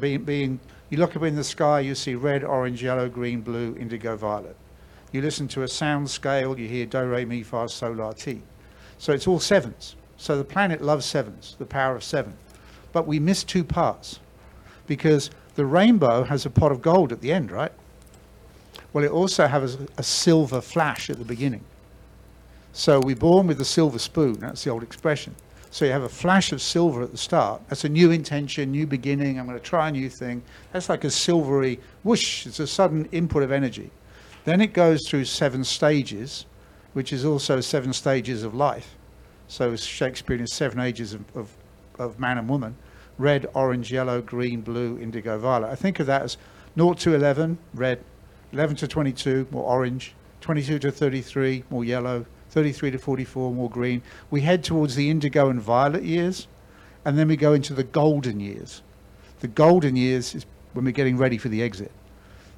[0.00, 3.74] Being, being, you look up in the sky, you see red, orange, yellow, green, blue,
[3.78, 4.56] indigo, violet.
[5.12, 8.42] You listen to a sound scale, you hear do, re, mi, fa, sol, la, ti.
[8.98, 9.96] So it's all sevens.
[10.16, 12.34] So the planet loves sevens, the power of seven.
[12.92, 14.20] But we miss two parts
[14.86, 17.72] because the rainbow has a pot of gold at the end, right?
[18.92, 21.64] Well, it also has a, a silver flash at the beginning.
[22.72, 25.34] So we're born with a silver spoon, that's the old expression.
[25.70, 27.62] So you have a flash of silver at the start.
[27.68, 29.38] That's a new intention, new beginning.
[29.38, 30.42] I'm going to try a new thing.
[30.72, 32.46] That's like a silvery whoosh.
[32.46, 33.90] It's a sudden input of energy.
[34.44, 36.44] Then it goes through seven stages,
[36.92, 38.96] which is also seven stages of life.
[39.48, 41.48] So Shakespeare is seven ages of, of,
[41.98, 42.76] of man and woman
[43.18, 45.68] red, orange, yellow, green, blue, indigo, violet.
[45.68, 46.36] I think of that as
[46.76, 48.02] 0 to 11, red,
[48.52, 54.02] 11 to 22, more orange, 22 to 33, more yellow, 33 to 44, more green.
[54.30, 56.46] We head towards the indigo and violet years,
[57.04, 58.82] and then we go into the golden years.
[59.40, 61.90] The golden years is when we're getting ready for the exit.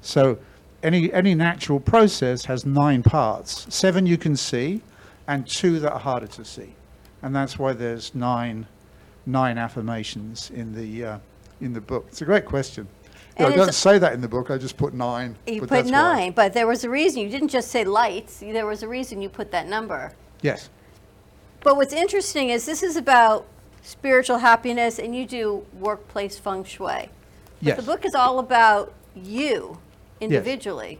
[0.01, 0.37] So
[0.83, 3.73] any, any natural process has nine parts.
[3.73, 4.81] Seven you can see,
[5.27, 6.75] and two that are harder to see.
[7.21, 8.67] And that's why there's nine,
[9.25, 11.19] nine affirmations in the, uh,
[11.61, 12.05] in the book.
[12.09, 12.87] It's a great question.
[13.37, 15.35] Yeah, And I don't it's- say that in the book, I just put nine.
[15.45, 15.91] You but put that's why.
[15.91, 17.21] nine, but there was a reason.
[17.21, 18.39] You didn't just say lights.
[18.39, 20.13] There was a reason you put that number.
[20.41, 20.69] Yes,
[21.61, 23.45] But what's interesting is this is about
[23.81, 26.87] spiritual happiness, and you do workplace feng shui.
[26.87, 27.09] But
[27.61, 27.77] yes.
[27.77, 29.79] the book is all about you
[30.21, 30.99] individually,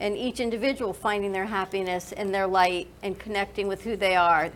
[0.00, 4.50] and each individual finding their happiness and their light and connecting with who they are,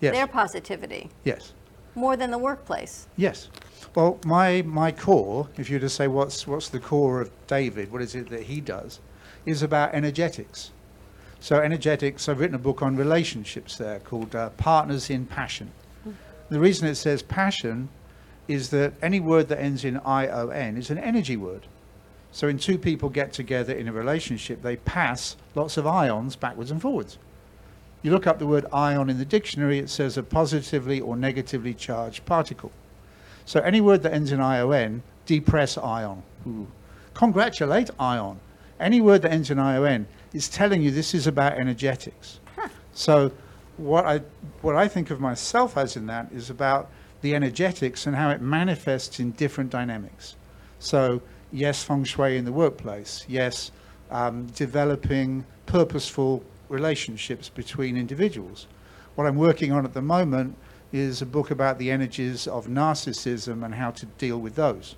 [0.00, 0.14] Yes.
[0.14, 1.52] their positivity, Yes.
[1.94, 3.06] More than the workplace.
[3.16, 3.48] Yes.
[3.94, 7.90] Well, my, my core, if you were to say what's, what's the core of David,
[7.90, 9.00] what is it that he does,
[9.46, 10.70] is about energetics.
[11.40, 15.72] So, energetics, I've written a book on relationships there called uh, Partners in Passion.
[16.50, 17.88] The reason it says passion
[18.46, 21.66] is that any word that ends in I-O-N is an energy word.
[22.30, 26.70] So, when two people get together in a relationship, they pass lots of ions backwards
[26.70, 27.16] and forwards.
[28.02, 31.74] You look up the word ion in the dictionary, it says a positively or negatively
[31.74, 32.72] charged particle.
[33.44, 36.22] So any word that ends in ion, depress ion.
[36.46, 36.66] Ooh.
[37.14, 38.40] Congratulate ion.
[38.78, 42.40] Any word that ends in ion is telling you this is about energetics.
[42.92, 43.32] So
[43.76, 44.20] what I
[44.62, 46.90] what I think of myself as in that is about
[47.22, 50.36] the energetics and how it manifests in different dynamics.
[50.78, 51.22] So
[51.52, 53.24] yes, feng shui in the workplace.
[53.28, 53.70] Yes,
[54.10, 58.66] um, developing purposeful relationships between individuals.
[59.16, 60.56] What I'm working on at the moment
[60.92, 64.96] is a book about the energies of narcissism and how to deal with those,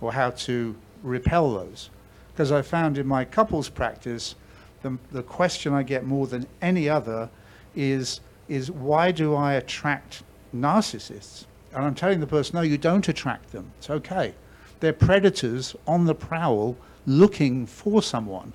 [0.00, 1.90] or how to repel those.
[2.32, 4.34] Because I found in my couples practice,
[4.82, 7.28] the, the question I get more than any other
[7.76, 10.22] is, is why do I attract
[10.54, 11.44] narcissists?
[11.72, 13.70] And I'm telling the person, no, you don't attract them.
[13.78, 14.34] It's okay.
[14.80, 18.52] They're predators on the prowl looking for someone.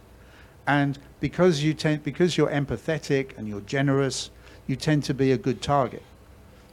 [0.68, 4.32] And because you tend, because you're empathetic and you're generous,
[4.68, 6.04] you tend to be a good target.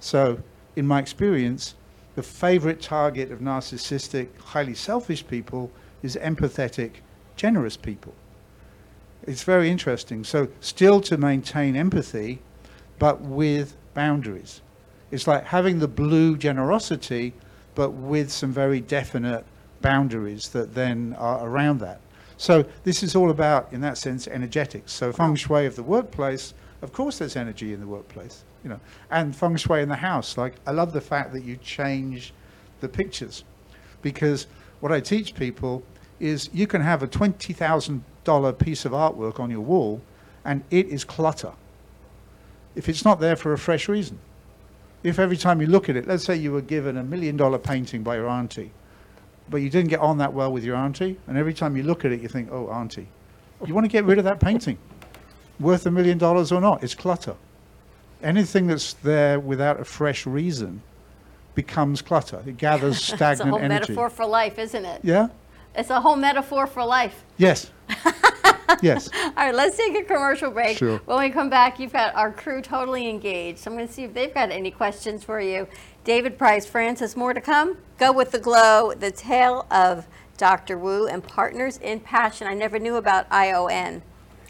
[0.01, 0.39] So,
[0.77, 1.75] in my experience,
[2.15, 5.71] the favorite target of narcissistic, highly selfish people
[6.03, 6.93] is empathetic,
[7.37, 8.15] generous people.
[9.25, 10.25] It's very interesting.
[10.25, 12.41] So, still to maintain empathy,
[12.99, 14.61] but with boundaries.
[15.11, 17.35] It's like having the blue generosity,
[17.75, 19.45] but with some very definite
[19.83, 22.01] boundaries that then are around that.
[22.43, 24.91] So this is all about, in that sense, energetics.
[24.93, 28.81] So feng shui of the workplace, of course, there's energy in the workplace, you know,
[29.13, 30.37] and feng shui in the house.
[30.37, 32.35] Like I love the fact that you change
[32.81, 33.45] the pictures,
[34.03, 34.49] because
[34.81, 35.85] what I teach people
[36.19, 40.03] is you can have a twenty thousand dollar piece of artwork on your wall,
[40.45, 41.53] and it is clutter.
[42.75, 44.19] If it's not there for a fresh reason,
[45.05, 47.59] if every time you look at it, let's say you were given a million dollar
[47.59, 48.73] painting by your auntie,
[49.53, 52.05] but you didn't get on that well with your auntie, and every time you look
[52.05, 53.07] at it, you think, oh, auntie,
[53.67, 54.79] you want to get rid of that painting,
[55.61, 57.37] worth a million dollars or not, it's clutter.
[58.23, 60.83] Anything that's there without a fresh reason
[61.55, 62.43] becomes clutter.
[62.47, 63.13] It gathers stagnant energy.
[63.13, 63.81] It's a stagnant whole energy.
[63.93, 65.01] metaphor for life, isn't it?
[65.05, 65.29] Yeah?
[65.75, 67.25] It's a whole metaphor for life.
[67.39, 67.71] Yes.
[68.83, 69.09] yes.
[69.15, 70.77] All right, let's take a commercial break.
[70.77, 70.99] Sure.
[71.07, 73.67] When we come back, you've got our crew totally engaged.
[73.67, 75.67] I'm going to see if they've got any questions for you.
[76.05, 77.79] David Price, Francis, more to come.
[77.99, 80.07] Go with the glow, the tale of
[80.37, 80.77] Dr.
[80.77, 82.47] Wu and Partners in Passion.
[82.47, 84.03] I never knew about ION.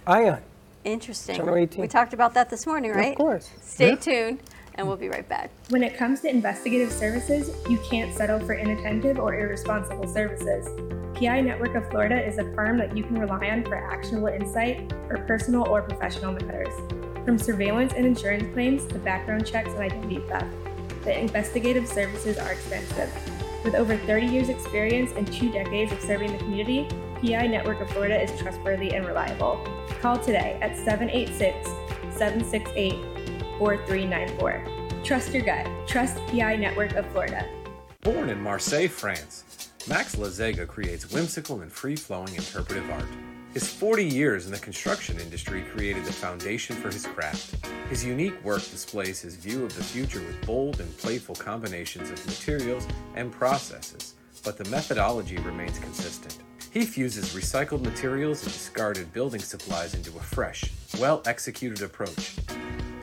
[0.07, 0.41] Ion.
[0.85, 1.37] Interesting.
[1.37, 1.81] Channel 18.
[1.81, 3.13] We talked about that this morning, right?
[3.13, 3.51] Of course.
[3.61, 3.97] Stay Yeah.
[3.97, 4.41] tuned,
[4.75, 5.51] and we'll be right back.
[5.69, 10.69] When it comes to investigative services, you can't settle for inattentive or irresponsible services.
[11.15, 14.93] PI Network of Florida is a firm that you can rely on for actionable insight
[15.09, 16.75] for personal or professional matters.
[17.25, 20.47] From surveillance and insurance claims to background checks and identity theft,
[21.05, 23.13] the investigative services are extensive.
[23.65, 26.89] With over 30 years' experience and two decades of serving the community,
[27.21, 29.65] PI Network of Florida is trustworthy and reliable.
[30.01, 31.69] Call today at 786
[32.17, 33.12] 768
[33.63, 35.05] 4394.
[35.05, 35.65] Trust your gut.
[35.87, 37.47] Trust PI Network of Florida.
[38.01, 43.07] Born in Marseille, France, Max Lazega creates whimsical and free flowing interpretive art.
[43.55, 47.65] His 40 years in the construction industry created the foundation for his craft.
[47.89, 52.27] His unique work displays his view of the future with bold and playful combinations of
[52.27, 56.37] materials and processes, but the methodology remains consistent.
[56.73, 60.65] He fuses recycled materials and discarded building supplies into a fresh,
[60.99, 62.35] well executed approach.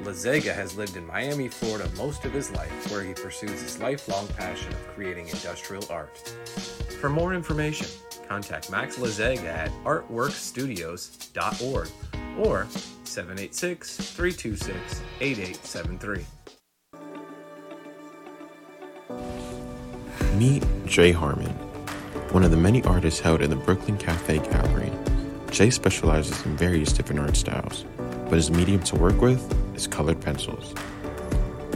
[0.04, 4.28] Lazega has lived in Miami, Florida most of his life, where he pursues his lifelong
[4.30, 6.18] passion of creating industrial art.
[7.00, 7.88] For more information,
[8.28, 11.90] contact Max Lazega at artworkstudios.org
[12.38, 12.68] or
[13.04, 16.26] 786 326 8873.
[20.38, 21.50] Meet Jay Harmon,
[22.32, 24.92] one of the many artists held in the Brooklyn Cafe Gallery.
[25.52, 27.84] Jay specializes in various different art styles,
[28.30, 29.42] but his medium to work with
[29.76, 30.74] is colored pencils.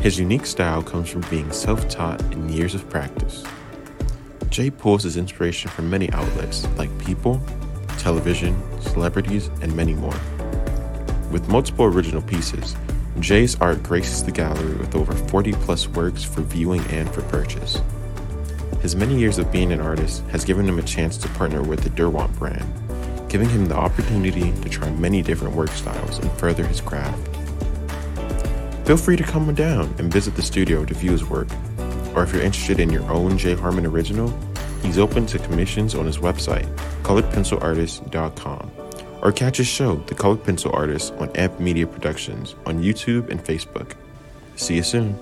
[0.02, 3.44] His unique style comes from being self taught and years of practice.
[4.50, 7.42] Jay pulls his inspiration from many outlets like people,
[7.98, 10.20] television, celebrities, and many more.
[11.32, 12.76] With multiple original pieces,
[13.20, 17.82] Jay's art graces the gallery with over 40 plus works for viewing and for purchase.
[18.82, 21.80] His many years of being an artist has given him a chance to partner with
[21.80, 22.72] the Derwent brand,
[23.34, 27.36] giving him the opportunity to try many different work styles and further his craft.
[28.86, 31.48] Feel free to come down and visit the studio to view his work,
[32.16, 34.32] or if you're interested in your own Jay Harmon original,
[34.84, 36.68] he's open to commissions on his website,
[37.02, 38.72] coloredpencilartist.com,
[39.24, 43.44] or catch his show, The Colored Pencil Artist, on Amp Media Productions on YouTube and
[43.44, 43.96] Facebook.
[44.58, 45.18] See you soon.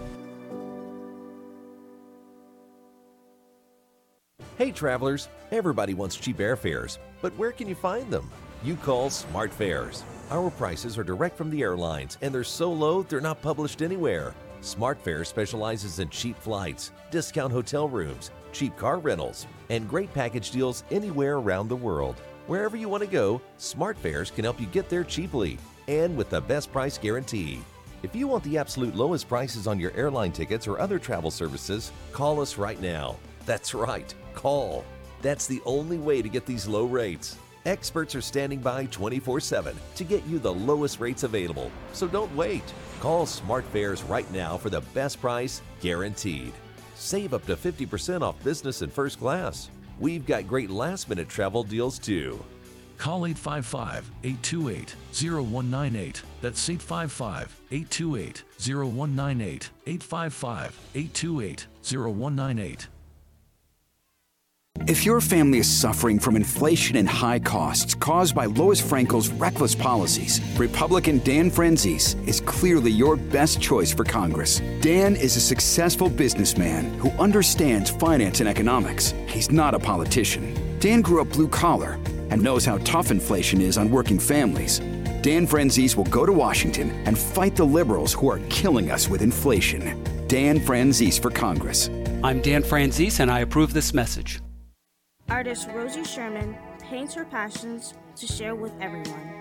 [4.58, 8.30] Hey travelers, everybody wants cheap airfares, but where can you find them?
[8.64, 10.04] You call Smart Fares.
[10.30, 14.34] Our prices are direct from the airlines and they're so low they're not published anywhere.
[14.62, 20.52] Smart Fares specializes in cheap flights, discount hotel rooms, cheap car rentals, and great package
[20.52, 22.16] deals anywhere around the world.
[22.48, 25.58] Wherever you want to go, Smart Fares can help you get there cheaply
[25.88, 27.60] and with the best price guarantee.
[28.04, 31.92] If you want the absolute lowest prices on your airline tickets or other travel services,
[32.12, 33.18] call us right now.
[33.46, 34.84] That's right, call.
[35.22, 37.38] That's the only way to get these low rates.
[37.66, 42.36] Experts are standing by 24 7 to get you the lowest rates available, so don't
[42.36, 42.64] wait.
[43.00, 46.54] Call Smart Fares right now for the best price guaranteed.
[46.96, 49.70] Save up to 50% off business and first class.
[50.00, 52.44] We've got great last minute travel deals too.
[52.98, 56.22] Call 855 828 0198.
[56.42, 59.70] That's 855 828 0198.
[59.88, 62.88] 855 828 0198.
[64.92, 69.74] If your family is suffering from inflation and high costs caused by Lois Frankel's reckless
[69.74, 74.60] policies, Republican Dan Franzese is clearly your best choice for Congress.
[74.82, 79.14] Dan is a successful businessman who understands finance and economics.
[79.28, 80.78] He's not a politician.
[80.80, 82.00] Dan grew up blue collar
[82.30, 84.80] and knows how tough inflation is on working families.
[85.22, 89.22] Dan Franzese will go to Washington and fight the liberals who are killing us with
[89.22, 90.04] inflation.
[90.28, 91.88] Dan Franzese for Congress.
[92.24, 94.42] I'm Dan Franzese, and I approve this message.
[95.32, 99.34] Artist Rosie Sherman paints her passions to share with everyone.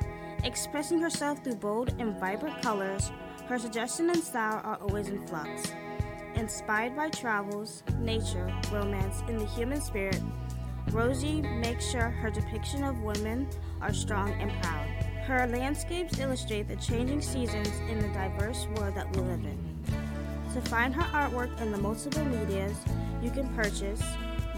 [0.45, 3.11] Expressing herself through bold and vibrant colors,
[3.49, 5.73] her suggestion and style are always in flux.
[6.37, 10.23] Inspired by travels, nature, romance, and the human spirit,
[10.93, 13.49] Rosie makes sure her depiction of women
[13.81, 14.87] are strong and proud.
[15.25, 19.59] Her landscapes illustrate the changing seasons in the diverse world that we live in.
[20.55, 22.77] To find her artwork in the multiple medias
[23.21, 24.03] you can purchase,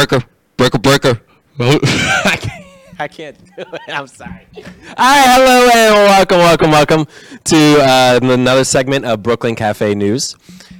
[0.00, 0.24] Breaker,
[0.56, 1.20] breaker, breaker,
[1.58, 1.78] breaker.
[2.24, 2.64] I can't,
[2.98, 3.80] I can't do it.
[3.86, 4.46] I'm sorry.
[4.96, 7.06] Hi, hello, and welcome, welcome, welcome
[7.44, 10.36] to uh, another segment of Brooklyn Cafe News.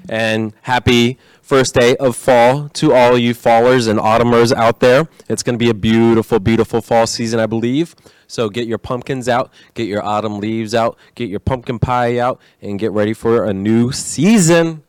[0.08, 5.06] And happy first day of fall to all you fallers and autumners out there.
[5.28, 7.94] It's going to be a beautiful, beautiful fall season, I believe.
[8.26, 12.40] So get your pumpkins out, get your autumn leaves out, get your pumpkin pie out,
[12.62, 14.82] and get ready for a new season.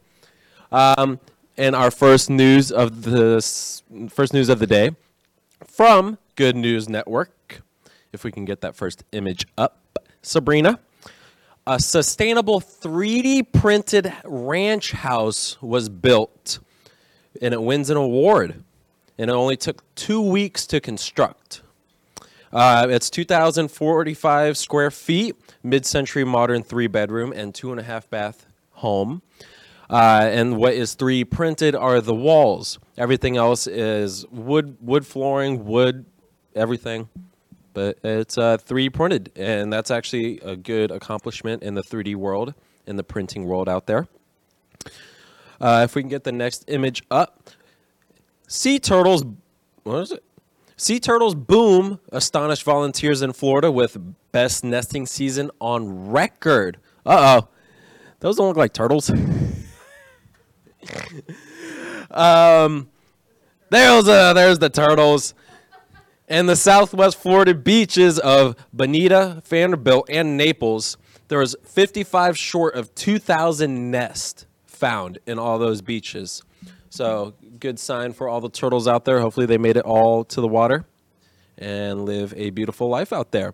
[0.72, 1.20] Um,
[1.58, 3.42] and our first news of the
[4.10, 4.92] first news of the day
[5.66, 7.62] from Good News Network.
[8.14, 10.80] If we can get that first image up, Sabrina.
[11.68, 16.60] A sustainable 3D printed ranch house was built,
[17.42, 18.64] and it wins an award.
[19.18, 21.62] And it only took two weeks to construct.
[22.52, 29.22] Uh, it's 2,045 square feet, mid-century modern three-bedroom and two and a half bath home.
[29.92, 32.80] Uh, and what is 3D printed are the walls.
[32.98, 36.06] Everything else is wood, wood flooring, wood,
[36.56, 37.10] everything.
[37.74, 42.54] But it's uh, 3D printed, and that's actually a good accomplishment in the 3D world,
[42.88, 44.08] in the printing world out there.
[45.60, 47.50] Uh, if we can get the next image up,
[48.48, 49.26] sea turtles.
[49.84, 50.24] What is it?
[50.78, 53.98] Sea turtles boom astonished volunteers in Florida with
[54.32, 56.78] best nesting season on record.
[57.06, 57.48] Uh oh,
[58.20, 59.12] those don't look like turtles.
[62.12, 62.90] um,
[63.70, 65.34] there's uh, there's the turtles.
[66.28, 70.96] In the southwest Florida beaches of Bonita, Vanderbilt, and Naples,
[71.28, 76.42] there was 55 short of 2,000 nests found in all those beaches.
[76.90, 79.20] So, good sign for all the turtles out there.
[79.20, 80.86] Hopefully, they made it all to the water
[81.58, 83.54] and live a beautiful life out there.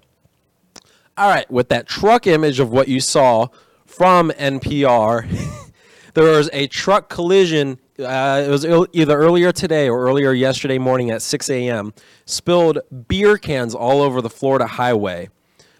[1.17, 3.47] All right, with that truck image of what you saw
[3.85, 5.27] from NPR,
[6.17, 7.79] there was a truck collision.
[7.99, 11.93] Uh, it was either earlier today or earlier yesterday morning at 6 a.m.
[12.25, 15.29] Spilled beer cans all over the Florida highway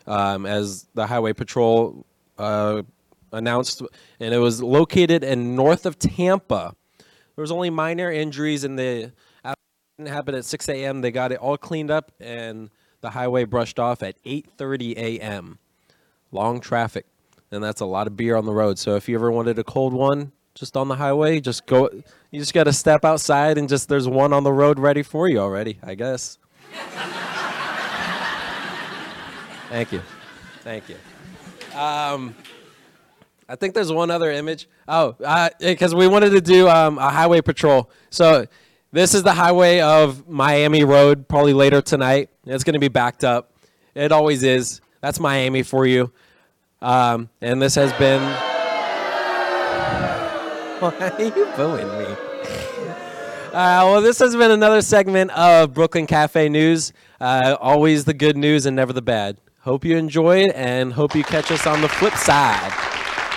[0.05, 2.05] um, as the highway patrol
[2.37, 2.83] uh,
[3.31, 3.81] announced,
[4.19, 6.75] and it was located in north of Tampa.
[6.99, 9.13] There was only minor injuries, and the
[9.43, 11.01] accident happened at 6 a.m.
[11.01, 12.69] They got it all cleaned up, and
[13.01, 15.57] the highway brushed off at 8:30 a.m.
[16.31, 17.07] Long traffic,
[17.51, 18.79] and that's a lot of beer on the road.
[18.79, 21.89] So if you ever wanted a cold one, just on the highway, just go.
[22.31, 25.29] You just got to step outside, and just there's one on the road ready for
[25.29, 25.79] you already.
[25.83, 26.37] I guess.
[29.69, 30.01] Thank you,
[30.61, 30.95] thank you.
[31.77, 32.33] Um,
[33.49, 34.69] I think there's one other image.
[34.87, 35.15] Oh,
[35.59, 37.91] because we wanted to do um, a highway patrol.
[38.09, 38.45] So
[38.93, 41.27] this is the highway of Miami Road.
[41.27, 43.51] Probably later tonight, it's going to be backed up.
[43.93, 44.79] It always is.
[45.01, 46.13] That's Miami for you.
[46.81, 48.21] Um, and this has been.
[50.79, 52.15] Why are you booing me?
[53.47, 56.93] Uh, well, this has been another segment of Brooklyn Cafe News.
[57.19, 59.37] Uh, always the good news and never the bad.
[59.61, 62.71] Hope you enjoyed and hope you catch us on the flip side.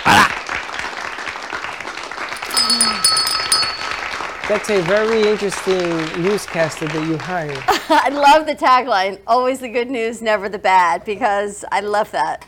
[4.47, 5.89] That's a very interesting
[6.21, 7.57] newscaster that you hired.
[7.89, 12.45] I love the tagline always the good news, never the bad, because I love that.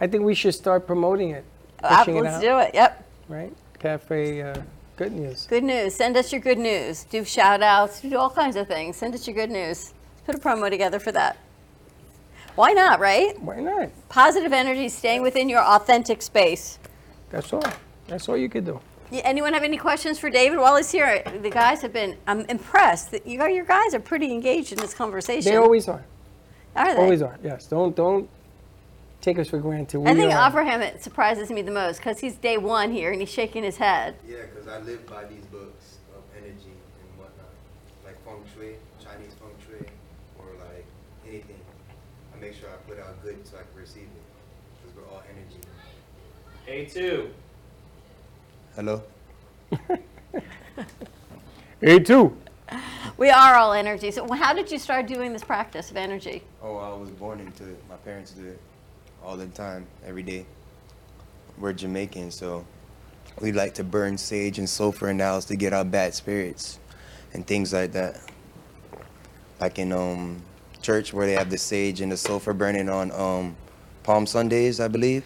[0.00, 1.44] I think we should start promoting it.
[1.82, 2.74] Uh, pushing it let's out, do it.
[2.74, 3.08] Yep.
[3.28, 3.52] Right?
[3.78, 4.54] Cafe uh,
[4.96, 5.46] Good News.
[5.48, 5.94] Good news.
[5.94, 7.04] Send us your good news.
[7.04, 8.00] Do shout outs.
[8.00, 8.96] Do all kinds of things.
[8.96, 9.94] Send us your good news.
[10.26, 11.38] Put a promo together for that.
[12.54, 13.40] Why not, right?
[13.40, 13.90] Why not?
[14.08, 16.78] Positive energy, staying within your authentic space.
[17.30, 17.62] That's all.
[18.08, 18.80] That's all you could do.
[19.10, 21.22] Yeah, anyone have any questions for David while he's here?
[21.42, 24.78] The guys have been, I'm impressed that you, got- your guys are pretty engaged in
[24.78, 25.50] this conversation.
[25.50, 26.04] They always are.
[26.76, 27.00] Are they?
[27.00, 27.38] Always are.
[27.42, 27.66] Yes.
[27.66, 28.28] Don't don't
[29.20, 30.00] take us for granted.
[30.00, 30.48] We I think are.
[30.48, 33.76] Abraham it surprises me the most because he's day one here and he's shaking his
[33.76, 34.16] head.
[34.26, 37.48] Yeah, because I live by these books of energy and whatnot,
[38.04, 39.86] like feng shui, Chinese feng shui,
[40.38, 40.84] or like
[41.28, 41.56] anything.
[42.34, 44.24] I make sure I put out good so I can receive it,
[44.80, 45.60] because we're all energy.
[46.68, 47.30] A two.
[48.74, 49.02] Hello.
[51.82, 52.36] A two.
[53.16, 54.12] We are all energy.
[54.12, 56.44] So how did you start doing this practice of energy?
[56.62, 57.82] Oh, I was born into it.
[57.88, 58.46] My parents did.
[58.46, 58.60] it
[59.24, 60.46] all the time, every day.
[61.58, 62.64] We're Jamaican, so
[63.40, 66.78] we like to burn sage and sulfur in the house to get our bad spirits
[67.32, 68.20] and things like that.
[69.60, 70.42] Like in um,
[70.80, 73.56] church where they have the sage and the sulfur burning on um,
[74.02, 75.24] Palm Sundays, I believe.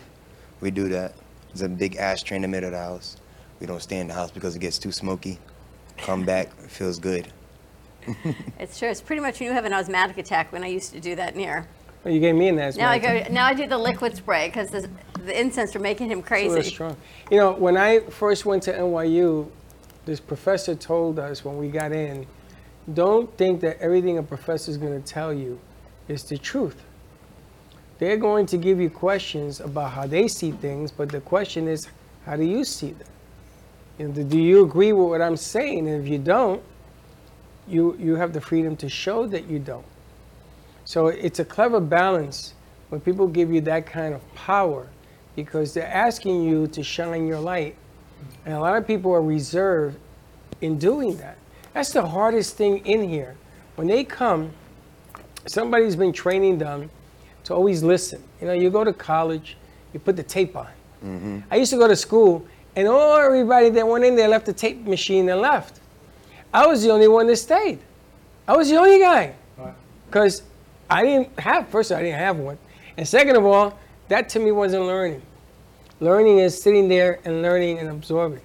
[0.61, 1.14] We do that.
[1.49, 3.16] There's a big ashtray in the middle of the house.
[3.61, 5.38] We don't stay in the house because it gets too smoky.
[5.99, 7.28] Come back, it feels good.
[8.59, 8.88] It's true.
[8.88, 11.36] It's pretty much when you have an asthmatic attack when I used to do that
[11.36, 11.66] near.
[12.05, 12.83] Well, you gave me an asthma.
[12.83, 13.25] Now I go.
[13.31, 14.89] Now I do the liquid spray because the,
[15.25, 16.63] the incense are making him It's crazy.
[16.63, 16.97] strong.
[17.31, 19.51] You know, when I first went to NYU,
[20.05, 22.27] this professor told us when we got in,
[22.93, 25.59] don't think that everything a professor is going to tell you
[26.09, 26.83] is the truth.
[27.99, 31.89] They're going to give you questions about how they see things, but the question is,
[32.27, 33.09] how do you see them?
[33.99, 35.89] You know, do you agree with what I'm saying?
[35.89, 36.63] And if you don't,
[37.67, 39.87] you, you have the freedom to show that you don't.
[40.85, 42.55] So it's a clever balance
[42.89, 44.89] when people give you that kind of power
[45.37, 47.76] because they're asking you to shine your light.
[48.45, 49.99] And a lot of people are reserved
[50.61, 51.39] in doing that.
[51.72, 53.37] That's the hardest thing in here.
[53.76, 54.53] When they come,
[55.47, 56.91] somebody's been training them
[57.45, 58.22] to always listen.
[58.41, 59.57] You know, you go to college,
[59.93, 60.68] you put the tape on.
[61.05, 61.41] Mm-hmm.
[61.51, 64.53] I used to go to school, and all everybody that went in there left the
[64.53, 65.80] tape machine and left.
[66.53, 67.80] I was the only one that stayed.
[68.47, 69.35] I was the only guy.
[70.07, 70.43] Because
[70.89, 72.59] I didn't have, first all, I didn't have one.
[72.97, 73.78] And second of all,
[74.09, 75.22] that to me wasn't learning.
[76.01, 78.41] Learning is sitting there and learning and absorbing.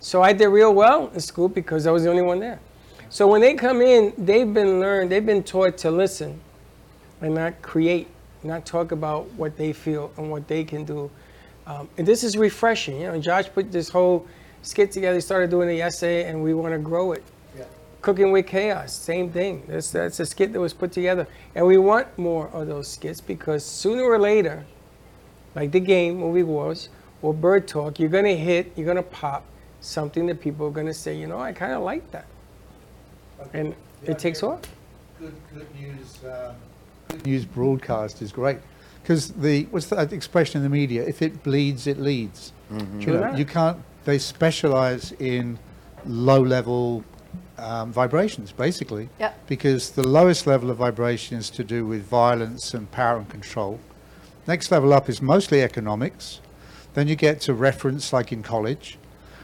[0.00, 2.60] So I did real well in school because I was the only one there.
[3.08, 6.40] So when they come in, they've been learned, they've been taught to listen
[7.20, 8.08] and not create,
[8.42, 11.10] not talk about what they feel and what they can do.
[11.66, 13.00] Um, and this is refreshing.
[13.00, 14.26] You know, Josh put this whole
[14.62, 15.14] skit together.
[15.14, 17.22] He started doing the essay, and we want to grow it.
[18.04, 19.62] Cooking with Chaos, same thing.
[19.66, 21.26] That's, that's a skit that was put together.
[21.54, 24.62] And we want more of those skits because sooner or later,
[25.54, 26.90] like the game, Movie Wars,
[27.22, 29.46] or Bird Talk, you're going to hit, you're going to pop
[29.80, 32.26] something that people are going to say, you know, I kind of like that.
[33.54, 34.60] And it takes off.
[35.18, 36.18] Good, good news.
[36.26, 36.56] Um,
[37.08, 38.58] good news broadcast is great
[39.02, 41.02] because the what's that expression in the media?
[41.04, 42.52] If it bleeds, it leads.
[42.70, 43.00] Mhm.
[43.00, 43.78] You, know, you can't.
[44.04, 45.58] They specialize in
[46.04, 47.02] low-level
[47.58, 49.08] um, vibrations, basically.
[49.18, 49.46] Yep.
[49.46, 53.80] Because the lowest level of vibration is to do with violence and power and control.
[54.46, 56.40] Next level up is mostly economics.
[56.94, 58.98] Then you get to reference, like in college.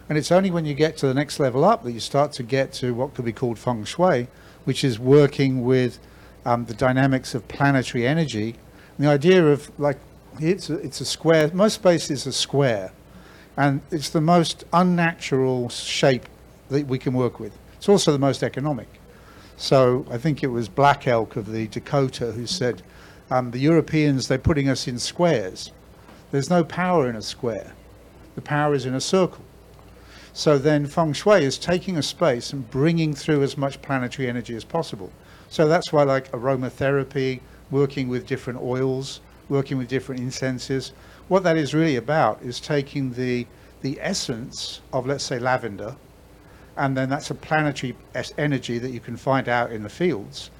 [0.09, 2.43] And it's only when you get to the next level up that you start to
[2.43, 4.27] get to what could be called feng shui,
[4.65, 5.99] which is working with
[6.45, 8.57] um, the dynamics of planetary energy.
[8.97, 9.99] And the idea of like,
[10.41, 12.93] it's a, it's a square, most space is a square.
[13.57, 16.27] And it's the most unnatural shape
[16.71, 17.57] that we can work with.
[17.81, 18.89] It's also the most economic.
[19.57, 22.83] So I think it was Black Elk of the Dakota who said,
[23.31, 25.73] um, the Europeans, they're putting us in squares.
[26.31, 27.73] There's no power in a square.
[28.35, 29.43] The power is in a circle.
[30.35, 34.55] So then feng shui is taking a space and bringing through as much planetary energy
[34.55, 35.11] as possible.
[35.49, 40.93] So that's why like aromatherapy, working with different oils, working with different incenses,
[41.29, 43.47] what that is really about is taking the,
[43.81, 45.97] the essence of, let's say, lavender,
[46.77, 47.95] and then that's a planetary
[48.39, 50.51] energy that you can find out in the fields,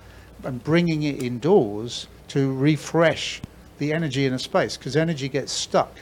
[0.45, 3.41] and bringing it indoors to refresh
[3.79, 5.97] the energy in a space, because energy gets stuck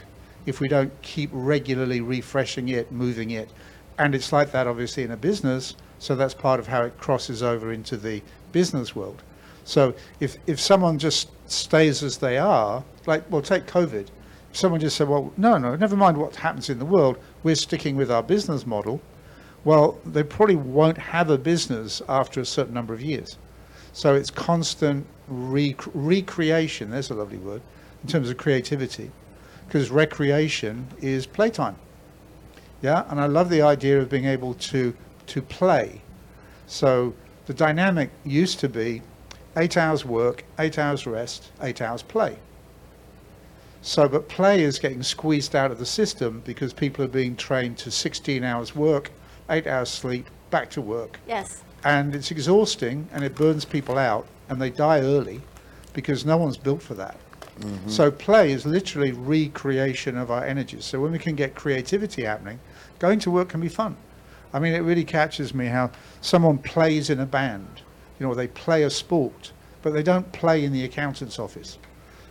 [0.45, 3.49] if we don't keep regularly refreshing it, moving it.
[3.97, 7.43] And it's like that obviously in a business, so that's part of how it crosses
[7.43, 9.21] over into the business world.
[9.65, 14.07] So if, if someone just stays as they are, like, well, take COVID.
[14.51, 17.55] If someone just said, well, no, no, never mind what happens in the world, we're
[17.55, 18.99] sticking with our business model,
[19.63, 23.37] well, they probably won't have a business after a certain number of years.
[23.93, 27.61] So it's constant rec- recreation, there's a lovely word,
[28.03, 29.11] in terms of creativity,
[29.67, 31.75] because recreation is playtime.
[32.81, 34.95] Yeah, and I love the idea of being able to,
[35.27, 36.01] to play.
[36.67, 37.13] So
[37.45, 39.01] the dynamic used to be
[39.57, 42.37] eight hours work, eight hours rest, eight hours play.
[43.81, 47.77] So, but play is getting squeezed out of the system because people are being trained
[47.79, 49.11] to 16 hours work,
[49.49, 51.19] eight hours sleep, back to work.
[51.27, 51.63] Yes.
[51.83, 55.41] And it's exhausting and it burns people out and they die early
[55.93, 57.17] because no one's built for that.
[57.59, 57.89] Mm-hmm.
[57.89, 60.85] So play is literally recreation of our energies.
[60.85, 62.59] So when we can get creativity happening,
[62.99, 63.97] going to work can be fun.
[64.53, 65.91] I mean, it really catches me how
[66.21, 67.81] someone plays in a band.
[68.19, 71.77] You know, they play a sport, but they don't play in the accountant's office.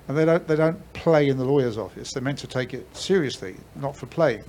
[0.08, 2.12] And they don't, they don't play in the lawyer's office.
[2.12, 4.44] They're meant to take it seriously, not for playing.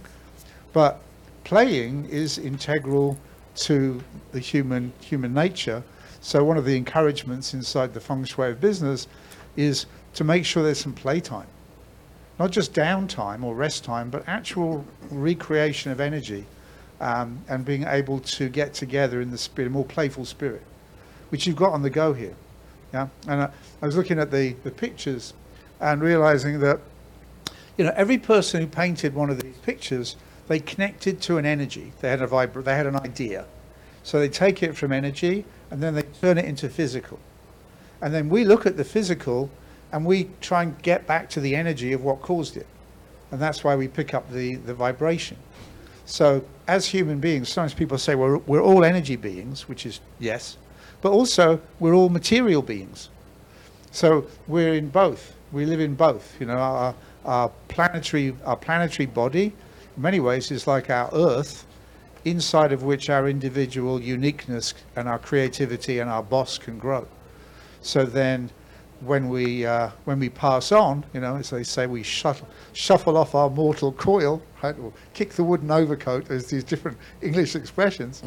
[0.74, 1.02] But
[1.44, 3.18] playing is integral
[3.56, 5.84] to the human human nature.
[6.22, 9.08] So one of the encouragements inside the feng shui of business
[9.56, 11.48] is to make sure there's some playtime,
[12.40, 16.46] not just downtime or rest time, but actual recreation of energy,
[17.00, 20.62] um, and being able to get together in the spirit, a more playful spirit,
[21.30, 22.36] which you've got on the go here.
[22.94, 23.50] Yeah, and I,
[23.82, 25.34] I was looking at the, the pictures
[25.80, 26.80] and realizing that,
[27.78, 30.16] you know, every person who painted one of these pictures,
[30.50, 31.94] they connected to an energy.
[32.02, 33.46] They had a vibra- they had an idea.
[34.04, 37.20] So they take it from energy and then they turn it into physical.
[38.02, 39.50] And then we look at the physical
[39.92, 42.66] and we try and get back to the energy of what caused it.
[43.32, 45.38] And that's why we pick up the, the vibration.
[46.06, 50.58] So as human beings, sometimes people say we're, we're all energy beings, which is yes,
[51.02, 53.10] but also we're all material beings.
[53.92, 55.36] So we're in both.
[55.52, 56.36] We live in both.
[56.40, 56.96] You know, our,
[57.26, 59.54] our planetary our planetary body,
[60.00, 61.66] many ways, is like our Earth,
[62.26, 67.08] inside of which our individual uniqueness and our creativity and our boss can grow.
[67.82, 68.50] So then,
[69.02, 73.18] when we uh, when we pass on, you know, as they say, we shuffle shuffle
[73.18, 76.26] off our mortal coil, right, or kick the wooden overcoat.
[76.26, 78.22] There's these different English expressions.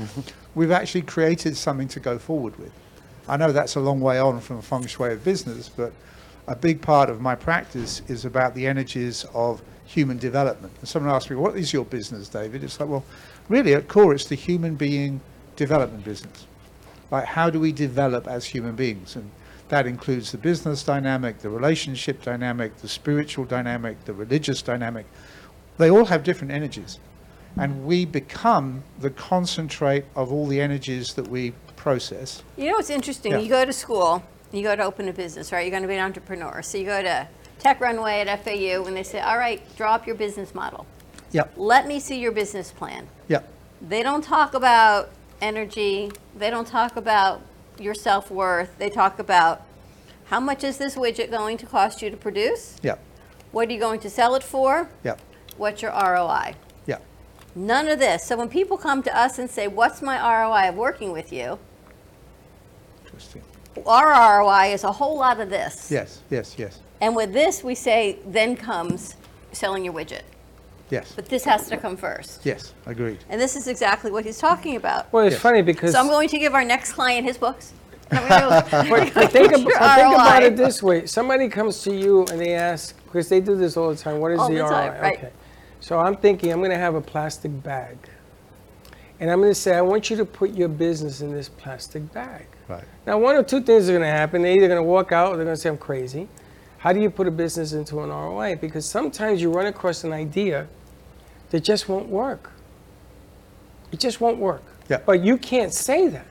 [0.54, 2.72] We've actually created something to go forward with.
[3.28, 5.92] I know that's a long way on from feng shui of business, but
[6.48, 9.62] a big part of my practice is about the energies of
[9.92, 10.72] human development.
[10.80, 13.04] And someone asked me, "What is your business, David?" It's like, well,
[13.48, 15.20] really, at core, it's the human being
[15.56, 16.46] development business.
[17.10, 19.16] Like, how do we develop as human beings?
[19.16, 19.30] And
[19.68, 25.06] that includes the business dynamic, the relationship dynamic, the spiritual dynamic, the religious dynamic.
[25.78, 26.98] They all have different energies.
[27.56, 32.42] And we become the concentrate of all the energies that we process.
[32.56, 33.32] You know what's interesting?
[33.32, 33.38] Yeah.
[33.38, 34.22] You go to school,
[34.52, 35.60] you go to open a business, right?
[35.60, 36.62] You're going to be an entrepreneur.
[36.62, 37.28] So you go to
[37.62, 40.84] Tech Runway at FAU and they say, all right, draw up your business model.
[41.30, 41.52] Yep.
[41.56, 43.06] Let me see your business plan.
[43.28, 43.48] Yep.
[43.80, 45.10] They don't talk about
[45.40, 46.10] energy.
[46.36, 47.40] They don't talk about
[47.78, 48.76] your self worth.
[48.78, 49.62] They talk about
[50.24, 52.78] how much is this widget going to cost you to produce?
[52.82, 52.98] Yep.
[53.52, 54.88] What are you going to sell it for?
[55.04, 55.20] Yep.
[55.56, 56.56] What's your ROI?
[56.86, 57.04] Yep.
[57.54, 58.24] None of this.
[58.24, 61.60] So when people come to us and say, What's my ROI of working with you?
[63.04, 63.42] Interesting.
[63.86, 65.92] Our ROI is a whole lot of this.
[65.92, 69.16] Yes, yes, yes, And with this, we say, then comes
[69.50, 70.22] selling your widget.
[70.88, 72.46] yes, But this has to come first.
[72.46, 73.18] yes, agreed.
[73.28, 75.12] And this is exactly what he's talking about.
[75.12, 77.72] Well, it's funny because So I'm going to give our next client his books.
[78.12, 80.46] I'm gonna But, but think, ab- Your but think about ROI.
[80.46, 83.88] it this way: somebody comes to you and they ask, because they do this all
[83.90, 84.20] the time.
[84.20, 84.70] What is All the the ROI?
[85.00, 85.16] right.
[85.18, 85.30] Okay.
[85.80, 87.96] So I'm thinking I'm going to have a plastic bag,
[89.18, 92.12] and I'm going to say I want you to put your business in this plastic
[92.12, 92.46] bag.
[92.68, 92.84] Right.
[93.06, 94.42] Now, one or two things are going to happen.
[94.42, 96.28] They're either going to walk out or they're going to say I'm crazy.
[96.82, 98.56] How do you put a business into an ROI?
[98.56, 100.66] Because sometimes you run across an idea
[101.50, 102.50] that just won't work.
[103.92, 104.64] It just won't work.
[104.88, 104.98] Yeah.
[105.06, 106.26] But you can't say that.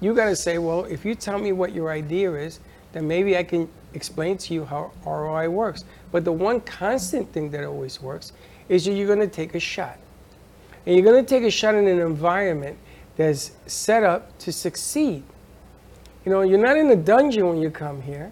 [0.00, 2.60] You got to say, well, if you tell me what your idea is,
[2.92, 5.82] then maybe I can explain to you how ROI works.
[6.12, 8.32] But the one constant thing that always works
[8.68, 9.98] is that you're going to take a shot.
[10.86, 12.78] And you're going to take a shot in an environment
[13.16, 15.24] that's set up to succeed.
[16.24, 18.30] You know, you're not in a dungeon when you come here.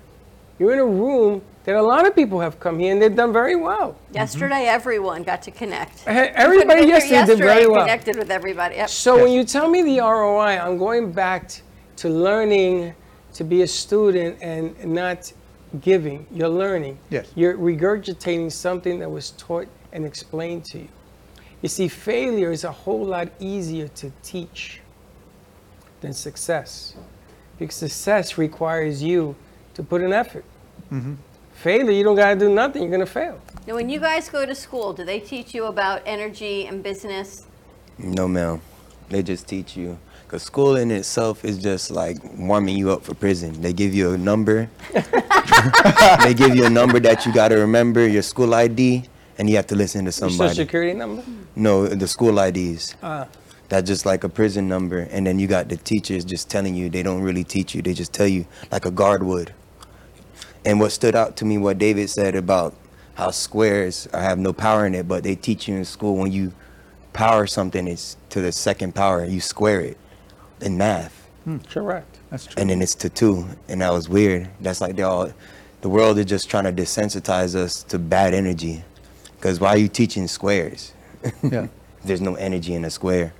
[0.61, 3.33] You're in a room that a lot of people have come here and they've done
[3.33, 3.93] very well.
[3.93, 4.15] Mm-hmm.
[4.15, 6.07] Yesterday, everyone got to connect.
[6.07, 7.81] Everybody You couldn't yesterday get did very well.
[7.81, 8.77] Connected with everybody.
[8.77, 8.91] Yep.
[8.91, 11.63] So when you tell me the ROI, I'm going back t-
[11.97, 12.95] to learning
[13.33, 15.33] to be a student and not
[15.81, 16.27] giving.
[16.31, 16.99] You're learning.
[17.09, 17.33] Yes.
[17.35, 20.89] You're regurgitating something that was taught and explained to you.
[21.63, 24.81] You see, failure is a whole lot easier to teach
[26.03, 26.97] than success.
[27.59, 29.37] Because success requires you
[29.75, 30.45] to put an effort.
[30.93, 31.15] Mm-hmm.
[31.55, 33.41] Failure, you don't got to do nothing, you're going to fail.
[33.67, 37.47] Now, when you guys go to school, do they teach you about energy and business?
[37.99, 38.61] No, ma'am.
[39.11, 39.99] They just teach you.
[40.25, 43.61] Because school in itself is just like warming you up for prison.
[43.61, 44.71] They give you a number.
[46.23, 49.05] they give you a number that you got to remember, your school ID,
[49.39, 50.55] and you have to listen to Your social somebody.
[50.57, 51.25] security number?
[51.57, 52.95] No, the school IDs.
[53.03, 53.27] Ah.
[53.69, 55.01] That's just like a prison number.
[55.11, 57.83] And then you got the teachers just telling you, they don't really teach you.
[57.83, 59.53] They just tell you like a guard would.
[60.65, 62.75] And what stood out to me, what David said about
[63.15, 66.33] how squares I have no power in it, but they teach you in school when
[66.33, 66.53] you
[67.13, 69.25] power something, it's to the second power.
[69.25, 69.99] You square it
[70.61, 71.29] in math.
[71.45, 72.19] Hmm, correct.
[72.31, 72.61] That's true.
[72.61, 73.47] And then it's to two.
[73.69, 74.49] And that was weird.
[74.61, 75.33] That's like they all,
[75.81, 78.85] the world is just trying to desensitize us to bad energy.
[79.37, 80.93] Because why are you teaching squares?
[81.43, 81.69] Yeah.
[82.05, 83.33] There's no energy in a square.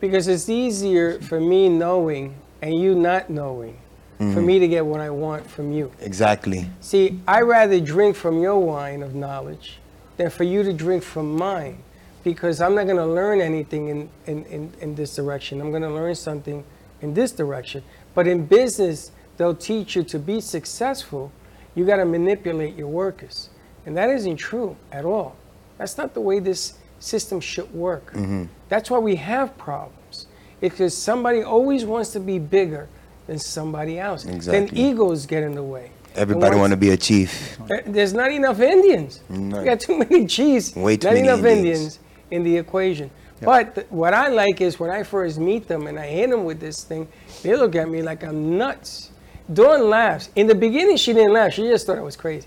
[0.00, 3.78] Because it's easier for me knowing and you not knowing
[4.18, 4.44] for Mhm.
[4.44, 5.90] me to get what I want from you.
[6.00, 6.68] Exactly.
[6.80, 9.78] See, I rather drink from your wine of knowledge
[10.16, 11.78] than for you to drink from mine
[12.22, 15.60] because I'm not going to learn anything in, in, in, in this direction.
[15.60, 16.62] I'm going to learn something
[17.00, 17.82] in this direction.
[18.14, 21.32] But in business, they'll teach you to be successful,
[21.74, 23.48] you got to manipulate your workers.
[23.86, 25.34] And that isn't true at all.
[25.78, 28.12] That's not the way this system should work.
[28.12, 28.46] Mhm.
[28.68, 30.26] That's why we have problems.
[30.60, 32.86] It's because somebody always wants to be bigger
[33.26, 34.24] than somebody else.
[34.24, 34.66] Exactly.
[34.66, 35.90] Then egos get in the way.
[36.14, 37.58] Everybody want to be a chief.
[37.60, 39.20] Uh, There's not enough Indians.
[39.28, 39.58] No.
[39.58, 40.76] We got too many chiefs.
[40.76, 41.66] Way too not many enough Indians.
[41.66, 41.98] Indians.
[42.30, 43.10] in the equation.
[43.40, 46.44] But th- what I like is when I first meet them and I hit them
[46.44, 47.08] with this thing,
[47.42, 49.10] they look at me like I'm nuts.
[49.52, 50.30] Dawn laughs.
[50.36, 51.52] In the beginning, she didn't laugh.
[51.54, 52.46] She just thought I was crazy.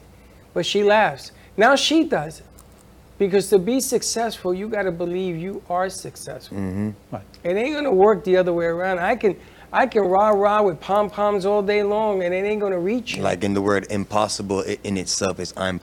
[0.53, 1.31] But she laughs.
[1.57, 2.41] Now she does.
[3.17, 6.57] Because to be successful, you got to believe you are successful.
[6.57, 7.15] Mm-hmm.
[7.43, 8.99] It ain't gonna work the other way around.
[8.99, 9.37] I can,
[9.75, 13.15] I can rah rah with pom poms all day long, and it ain't gonna reach
[13.15, 13.21] you.
[13.21, 15.79] Like in the word impossible i- in itself is I'm.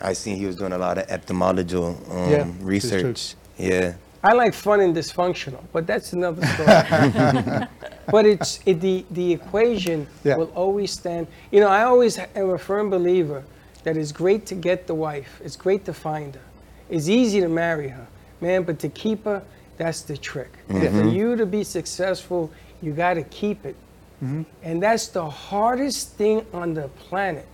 [0.00, 3.34] I seen he was doing a lot of etymological um, Yeah, this research.
[3.56, 3.94] Yeah.
[4.22, 7.66] I like fun and dysfunctional, but that's another story.
[8.12, 10.36] but it's it, the the equation Yeah.
[10.36, 11.26] will always stand.
[11.50, 13.42] You know, I always am a firm believer
[13.82, 15.40] that it's great to get the wife.
[15.44, 16.42] It's great to find her.
[16.88, 18.06] It's easy to marry her,
[18.40, 18.62] man.
[18.62, 19.42] But to keep her,
[19.78, 20.50] that's the trick.
[20.68, 21.12] For Mhm.
[21.12, 22.50] you to be successful,
[22.82, 23.76] you got to keep it.
[24.22, 24.44] Mhm.
[24.62, 27.46] And that's the hardest thing on the planet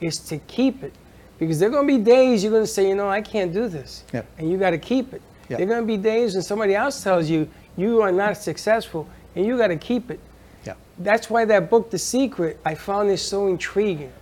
[0.00, 0.92] is to keep it.
[1.38, 3.52] Because there are going to be days you're going to say, you know, I can't
[3.52, 4.04] do this.
[4.12, 4.22] Yeah.
[4.38, 5.22] And you got to keep it.
[5.48, 5.56] Yeah.
[5.56, 9.06] There are going to be days when somebody else tells you you are not successful
[9.34, 10.20] and you got to keep it.
[10.66, 10.74] Yeah.
[10.98, 14.12] That's why that book, The Secret, I found it so intriguing.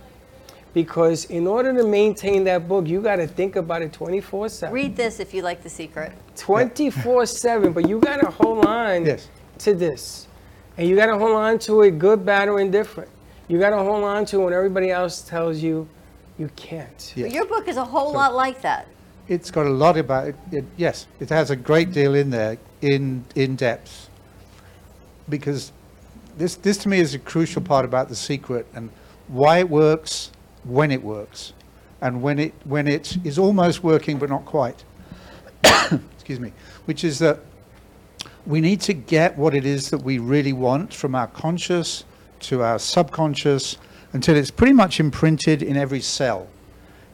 [0.83, 4.73] Because in order to maintain that book, you got to think about it 24 7.
[4.73, 6.13] Read this if you like The Secret.
[6.37, 9.27] 24 7, but you got to hold on Yes.
[9.57, 10.27] to this.
[10.77, 13.09] And you got to hold on to it good, bad, or indifferent.
[13.49, 15.85] You got to hold on to it when everybody else tells you
[16.37, 17.13] you can't.
[17.17, 18.87] But your book is a whole lot like that.
[19.27, 20.35] It's got a lot about it.
[20.53, 20.63] it.
[20.77, 24.09] Yes, it has a great deal in there in in depth.
[25.27, 25.73] Because
[26.37, 28.89] this this to me is a crucial part about the secret and
[29.27, 30.31] why it works,
[30.63, 31.53] when it works,
[32.01, 34.83] and when it when it is almost working but not quite.
[35.63, 36.53] Excuse me.
[36.85, 37.39] Which is that
[38.45, 42.03] we need to get what it is that we really want from our conscious
[42.41, 43.77] to our subconscious
[44.13, 46.47] until it's pretty much imprinted in every cell.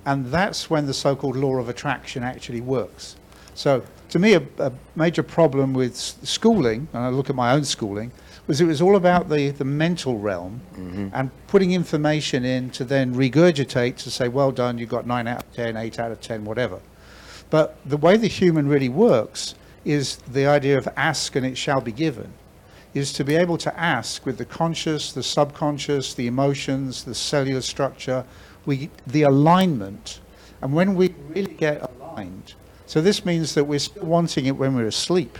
[0.05, 3.15] And that's when the so-called law of attraction actually works.
[3.55, 7.63] So to me, a, a major problem with schooling, and I look at my own
[7.63, 8.11] schooling,
[8.47, 11.09] was it was all about the, the mental realm mm-hmm.
[11.13, 15.43] and putting information in to then regurgitate to say, well done, you got 9 out
[15.43, 16.79] of 10, 8 out of 10, whatever.
[17.49, 21.81] But the way the human really works is the idea of ask and it shall
[21.81, 22.33] be given,
[22.93, 27.61] is to be able to ask with the conscious, the subconscious, the emotions, the cellular
[27.61, 28.25] structure,
[28.65, 30.19] we, the alignment.
[30.61, 32.55] And when we really get aligned,
[32.87, 35.37] so this means that we're still wanting it when we're asleep,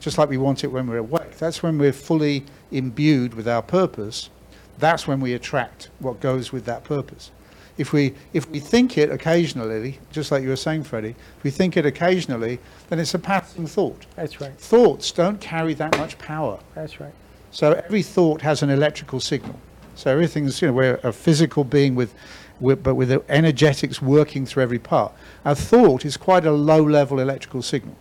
[0.00, 1.38] just like we want it when we're awake.
[1.38, 4.30] That's when we're fully imbued with our purpose.
[4.78, 7.30] That's when we attract what goes with that purpose.
[7.78, 11.50] If we, if we think it occasionally, just like you were saying, Freddie, if we
[11.50, 12.58] think it occasionally,
[12.88, 14.04] then it's a passing thought.
[14.16, 14.58] That's right.
[14.58, 16.58] Thoughts don't carry that much power.
[16.74, 17.12] That's right.
[17.52, 19.58] So every thought has an electrical signal.
[19.94, 22.14] So everything's, you know, we're a physical being with,
[22.58, 25.12] with, but with energetics working through every part.
[25.44, 27.96] Our thought is quite a low level electrical signal.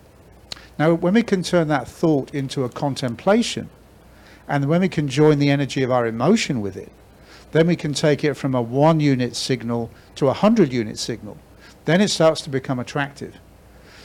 [0.79, 3.69] Now, when we can turn that thought into a contemplation,
[4.47, 6.91] and when we can join the energy of our emotion with it,
[7.51, 11.37] then we can take it from a one unit signal to a hundred unit signal.
[11.85, 13.35] Then it starts to become attractive.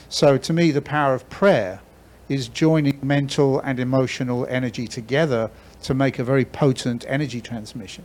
[0.08, 1.80] So to me, the power of prayer
[2.28, 5.50] is joining mental and emotional energy together
[5.82, 8.04] to make a very potent energy transmission.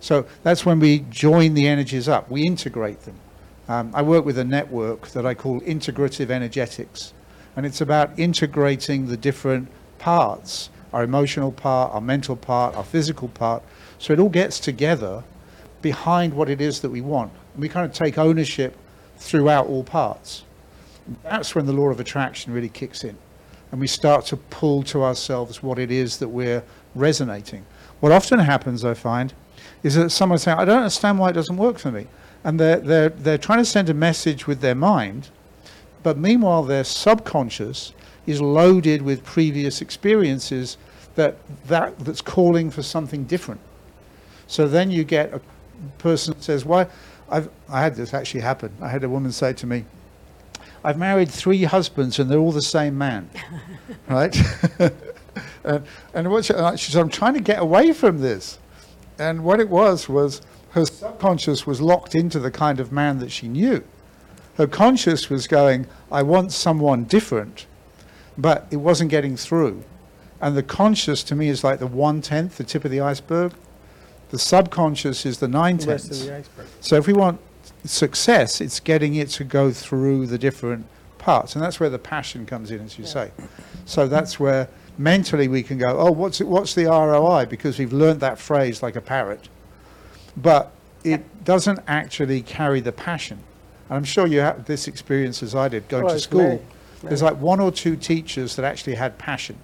[0.00, 3.16] So that's when we join the energies up, we integrate them.
[3.68, 7.12] Um, I work with a network that I call integrative energetics,
[7.58, 13.26] and it's about integrating the different parts our emotional part, our mental part, our physical
[13.26, 13.64] part
[13.98, 15.24] so it all gets together
[15.82, 17.32] behind what it is that we want.
[17.54, 18.76] And we kind of take ownership
[19.16, 20.44] throughout all parts.
[21.24, 23.18] That's when the law of attraction really kicks in.
[23.72, 26.62] And we start to pull to ourselves what it is that we're
[26.94, 27.66] resonating.
[27.98, 29.34] What often happens, I find,
[29.82, 32.06] is that someone saying, I don't understand why it doesn't work for me.
[32.44, 35.30] And they're, they're, they're trying to send a message with their mind,
[36.08, 37.92] but meanwhile, their subconscious
[38.26, 40.78] is loaded with previous experiences
[41.16, 41.36] that,
[41.66, 43.60] that that's calling for something different.
[44.46, 45.42] So then you get a
[45.98, 46.86] person says, "Why?"
[47.28, 48.72] I've I had this actually happen.
[48.80, 49.84] I had a woman say to me,
[50.82, 53.28] "I've married three husbands and they're all the same man,"
[54.08, 54.34] right?
[55.64, 55.84] and
[56.14, 58.58] and what she, she said, "I'm trying to get away from this,"
[59.18, 60.40] and what it was was
[60.70, 63.84] her subconscious was locked into the kind of man that she knew.
[64.58, 67.66] Her conscious was going, "I want someone different,"
[68.36, 69.84] but it wasn't getting through.
[70.40, 73.52] And the conscious to me is like the one tenth, the tip of the iceberg.
[74.30, 76.48] The subconscious is the nine The rest of tenths.
[76.56, 76.64] the.
[76.80, 77.40] So if we want
[77.84, 80.86] success, it's getting it to go through the different
[81.18, 83.30] parts, and that's where the passion comes in, as you say.
[83.84, 84.68] So that's where
[84.98, 87.46] mentally we can go, oh, what's, it, what's the ROI?
[87.46, 89.48] Because we've learned that phrase like a parrot.
[90.36, 90.72] But
[91.04, 93.38] it doesn't actually carry the passion.
[93.88, 96.42] And I'm sure you have this experience as I did going Oh, to school.
[96.42, 96.60] many,
[97.02, 99.56] There's like one or two teachers that actually had passion.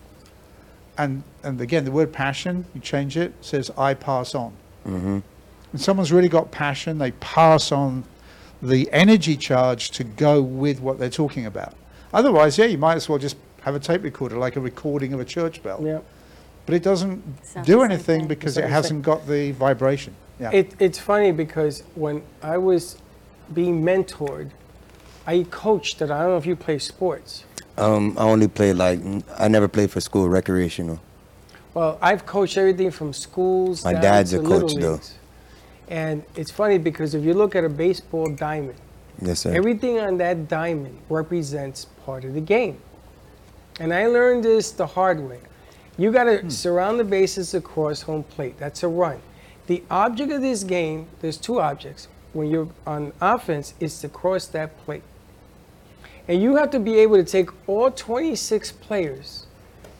[0.97, 4.53] And, and again, the word passion, you change it, says, I pass on.
[4.87, 5.19] Mm-hmm.
[5.73, 8.05] When someone's really got passion, they pass on
[8.63, 11.75] the energy charge to go with what they're talking about.
[12.13, 15.21] Otherwise, yeah, you might as well just have a tape recorder, like a recording of
[15.21, 15.81] a church bell.
[15.85, 15.99] Yeah.
[16.65, 20.15] But it doesn't Sounds do anything because it hasn't got the vibration.
[20.41, 20.51] Yeah.
[20.53, 22.97] It, it's funny because when I was
[23.53, 24.51] being mentored,
[25.27, 27.45] I coached that I don't know if you play sports.
[27.77, 29.01] Um, I only play like
[29.39, 31.01] I never played for school recreational.
[31.75, 33.85] Well, I've coached everything from schools.
[33.85, 35.01] My dad's a coach, though.
[35.89, 38.79] And it's funny because if you look at a baseball diamond,
[39.21, 39.53] Yes, sir.
[39.53, 42.79] everything on that diamond represents part of the game.
[43.81, 45.41] And I learned this the hard way.
[45.97, 48.57] You got to surround the bases across home plate.
[48.59, 49.21] That's a run.
[49.67, 52.09] The object of this game, there's two objects.
[52.35, 55.03] When you're on offense, is to cross that plate.
[56.29, 59.47] And you have to be able to take all 26 players.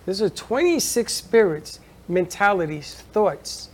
[0.05, 3.71] This are 26 spirits, mentalities, thoughts.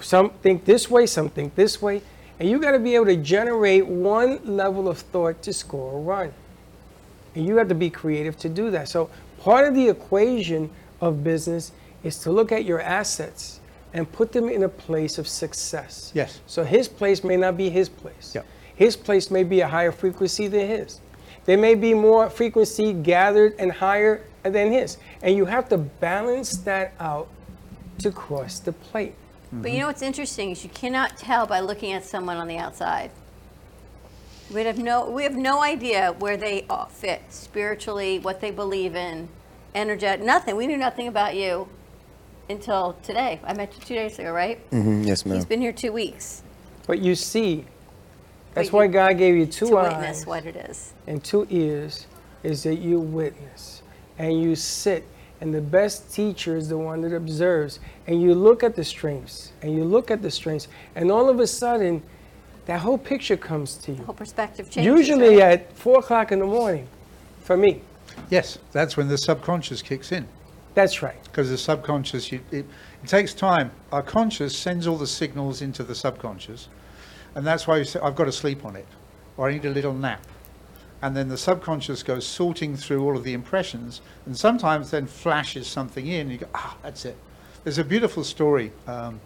[0.00, 2.02] Some think this way, some think this way.
[2.38, 6.00] And you got to be able to generate one level of thought to score a
[6.00, 6.32] run.
[7.34, 8.88] And you have to be creative to do that.
[8.88, 9.10] So
[9.40, 10.70] part of the equation
[11.00, 13.60] of business is to look at your assets
[13.94, 16.12] and put them in a place of success.
[16.14, 16.40] Yes.
[16.46, 18.34] So his place may not be his place.
[18.34, 18.42] Yeah.
[18.74, 21.00] His place may be a higher frequency than his.
[21.46, 24.98] There may be more frequency gathered and higher than his.
[25.22, 27.28] And you have to balance that out
[27.98, 29.14] to cross the plate.
[29.50, 32.58] But you know what's interesting is you cannot tell by looking at someone on the
[32.58, 33.10] outside.
[34.52, 38.94] We have no we have no idea where they uh, fit spiritually, what they believe
[38.94, 39.28] in,
[39.74, 40.54] energetic, nothing.
[40.56, 41.68] We knew nothing about you
[42.48, 43.40] until today.
[43.44, 44.58] I met you two days ago, right?
[44.70, 45.36] hmm Yes, ma'am.
[45.36, 46.42] He's been here two weeks
[46.86, 47.64] But you see,
[48.54, 50.92] that's But why you- God gave you two to eyes witness what it is.
[51.06, 52.06] and two ears,
[52.42, 53.82] is that you witness
[54.18, 55.04] and you sit.
[55.40, 57.78] And the best teacher is the one that observes.
[58.08, 60.66] And you look at the strengths and you look at the strengths,
[60.96, 62.02] and all of a sudden,
[62.66, 64.02] that whole picture comes to you.
[64.04, 64.84] Whole perspective changes.
[64.98, 65.60] Usually right?
[65.60, 66.86] at four o'clock in the morning,
[67.42, 67.82] for me.
[68.30, 70.26] Yes, that's when the subconscious kicks in.
[70.78, 71.20] That's right.
[71.24, 72.64] Because the subconscious, you, it,
[73.02, 73.72] it takes time.
[73.90, 76.68] Our conscious sends all the signals into the subconscious,
[77.34, 78.86] and that's why you say, I've got to sleep on it,
[79.36, 80.24] or I need a little nap.
[81.02, 85.66] And then the subconscious goes sorting through all of the impressions, and sometimes then flashes
[85.66, 87.16] something in, and you go, ah, that's it.
[87.64, 89.20] There's a beautiful story um,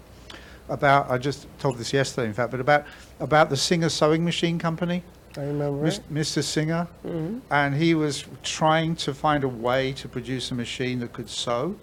[0.71, 2.87] about, I just told this yesterday, in fact, but about,
[3.21, 5.03] about the Singer Sewing Machine Company.
[5.37, 6.43] I remember Mis- Mr.
[6.43, 7.41] Singer, Mhm.
[7.51, 11.77] and he was trying to find a way to produce a machine that could sew.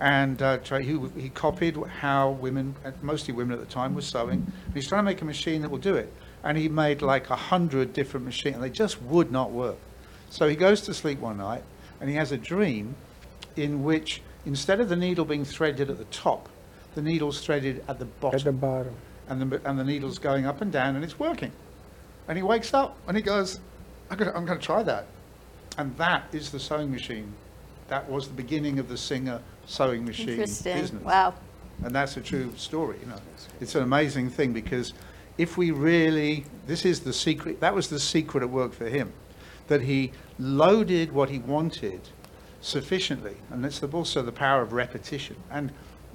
[0.00, 4.52] And uh, he, he copied how women, mostly women at the time, were sewing.
[4.66, 6.12] And he's trying to make a machine that will do it.
[6.42, 9.76] And he made like a hundred different machines, and they just would not work.
[10.28, 11.62] So he goes to sleep one night,
[12.00, 12.96] and he has a dream
[13.54, 16.48] in which instead of the needle being threaded at the top,
[16.96, 18.38] the needle's threaded at the bottom.
[18.38, 18.94] At the bottom.
[19.28, 21.52] And the, and the needle's going up and down, and it's working.
[22.32, 23.60] And he wakes up and he goes,
[24.08, 25.04] I'm going to I'm going to try that.
[25.76, 27.30] And that is the sewing machine.
[27.88, 30.80] That was the beginning of the Singer sewing machine Interesting.
[30.80, 31.04] business.
[31.04, 31.34] Wow.
[31.84, 33.18] And that's a true story, you know.
[33.60, 34.94] It's an amazing thing because
[35.36, 39.12] if we really, this is the secret, that was the secret at work for him,
[39.68, 42.00] that he loaded what he wanted
[42.62, 43.36] sufficiently.
[43.50, 45.36] And it's also the power of repetition.
[45.50, 45.70] And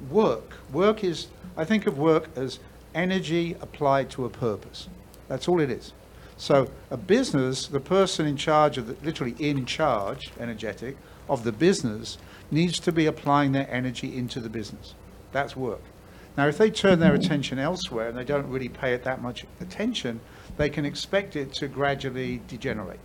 [0.10, 2.58] work, work is, I think of work as
[2.96, 4.90] energy applied to a purpose.
[5.28, 5.94] That's all it is.
[6.38, 10.96] So a business, the person in charge of the, literally in charge, energetic,
[11.28, 12.18] of the business
[12.52, 14.94] needs to be applying their energy into the business.
[15.32, 15.82] That's work.
[16.38, 19.46] Now, if they turn their attention elsewhere and they don't really pay it that much
[19.60, 20.20] attention,
[20.56, 23.00] they can expect it to gradually degenerate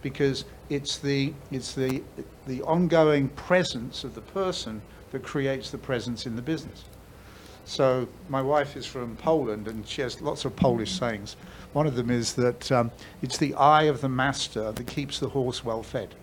[0.00, 2.02] because it's the, it's the,
[2.46, 6.84] the ongoing presence of the person that creates the presence in the business.
[7.64, 11.36] So my wife is from Poland and she has lots of Polish sayings.
[11.72, 12.90] One of them is that um,
[13.22, 16.14] it's the eye of the master that keeps the horse well fed.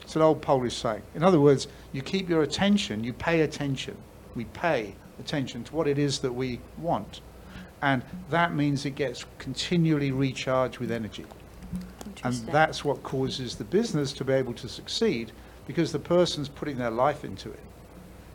[0.00, 1.02] It's an old Polish saying.
[1.14, 3.96] In other words, you keep your attention, you pay attention.
[4.34, 7.20] We pay attention to what it is that we want.
[7.82, 11.26] And that means it gets continually recharged with energy.
[12.24, 15.30] And that's what causes the business to be able to succeed
[15.66, 17.60] because the person's putting their life into it.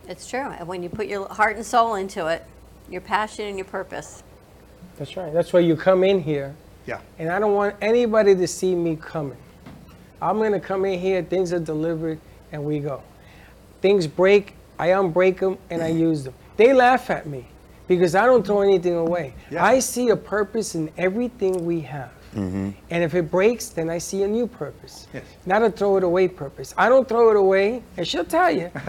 [0.07, 0.39] It's true.
[0.39, 2.45] And when you put your heart and soul into it,
[2.89, 4.23] your passion and your purpose.
[4.97, 5.31] That's right.
[5.33, 6.55] That's why you come in here.
[6.85, 6.99] Yeah.
[7.17, 9.37] And I don't want anybody to see me coming.
[10.21, 12.19] I'm going to come in here, things are delivered,
[12.51, 13.01] and we go.
[13.83, 16.33] things break, I unbreak them and I use them.
[16.57, 17.45] They laugh at me
[17.87, 19.35] because I don't throw anything away.
[19.59, 22.11] I see a purpose in everything we have.
[22.33, 22.71] Mm-hmm.
[22.89, 25.07] And if it breaks, then I see a new purpose.
[25.13, 25.23] Yes.
[25.45, 26.73] Not a throw it away purpose.
[26.77, 28.71] I don't throw it away, and she'll tell you.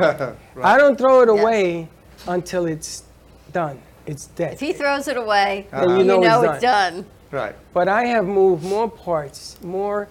[0.63, 1.89] I don't throw it away
[2.27, 3.05] until it's
[3.53, 3.81] done.
[4.07, 4.55] It's dead.
[4.55, 7.07] If he throws it away, Then you know, it's done.
[7.31, 7.55] Right.
[7.73, 10.09] But I have moved more parts, more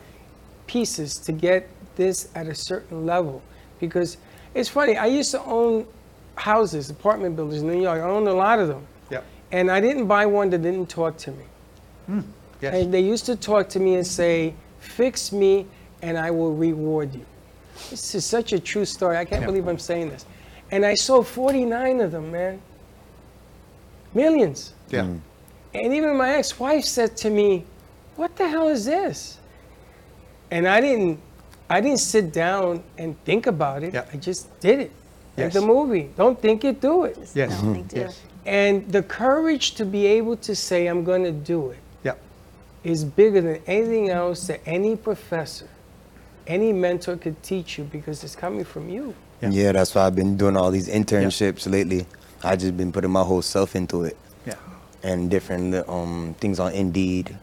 [0.67, 3.41] pieces to get this at a certain level.
[3.79, 4.17] Because
[4.53, 5.85] it's funny, I used to own
[6.35, 8.01] houses, apartment buildings in New York.
[8.01, 8.85] I owned a lot of them.
[9.11, 9.23] Yep.
[9.51, 12.23] And I didn't buy one that didn't talk to me.
[12.63, 12.73] Yes.
[12.75, 15.67] And they used to talk to me and say, fix me
[16.01, 17.25] and I will reward you.
[17.89, 19.17] This is such a true story.
[19.17, 19.47] I can't Yeah.
[19.47, 20.25] believe I'm saying this.
[20.71, 22.61] And I sold 49 of them, man.
[24.13, 24.73] Millions.
[24.89, 25.01] Yeah.
[25.01, 25.19] Mm.
[25.73, 27.65] And even my ex-wife said to me,
[28.15, 29.39] "What the hell is this?"
[30.51, 31.19] And I didn't,
[31.69, 33.95] I didn't sit down and think about it.
[33.95, 34.91] I just did it,
[35.35, 36.09] like the movie.
[36.15, 37.17] Don't think it, do it.
[37.33, 37.59] Yes.
[37.59, 38.21] don't think, do Yes.
[38.45, 41.82] And the courage to be able to say, "I'm going to do it," Yep.
[42.83, 45.67] Is bigger than anything else that any professor,
[46.47, 49.15] any mentor could teach you because it's coming from you.
[49.41, 49.71] Yeah.
[49.71, 52.05] that's why I've been doing all these internships lately.
[52.43, 54.17] I just been putting my whole self into it.
[54.45, 54.55] Yeah.
[55.01, 57.37] And different um things on Indeed,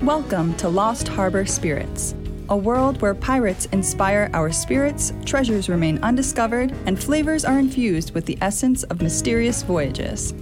[0.03, 2.17] Welcome to Lost Harbor Spirits,
[2.49, 8.27] a world where pirates inspire our spirits, treasures remain undiscovered, and flavors are infused with
[8.27, 10.35] the essence of mysterious voyages.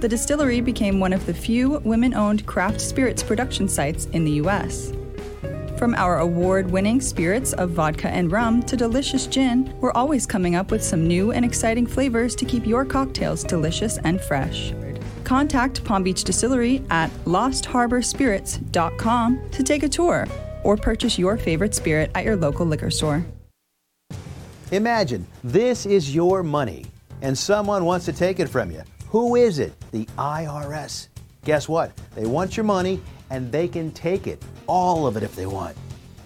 [0.00, 4.32] The distillery became one of the few women owned craft spirits production sites in the
[4.32, 4.92] U.S.
[5.76, 10.54] From our award winning spirits of vodka and rum to delicious gin, we're always coming
[10.54, 14.72] up with some new and exciting flavors to keep your cocktails delicious and fresh.
[15.30, 20.26] Contact Palm Beach Distillery at lostharborspirits.com to take a tour
[20.64, 23.24] or purchase your favorite spirit at your local liquor store.
[24.72, 26.84] Imagine this is your money
[27.22, 28.82] and someone wants to take it from you.
[29.06, 29.72] Who is it?
[29.92, 31.06] The IRS.
[31.44, 31.92] Guess what?
[32.16, 33.00] They want your money
[33.30, 35.76] and they can take it, all of it if they want.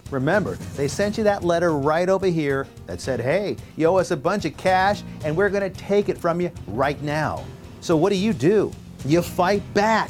[0.09, 4.09] Remember, they sent you that letter right over here that said, hey, you owe us
[4.09, 7.45] a bunch of cash and we're going to take it from you right now.
[7.81, 8.71] So what do you do?
[9.05, 10.09] You fight back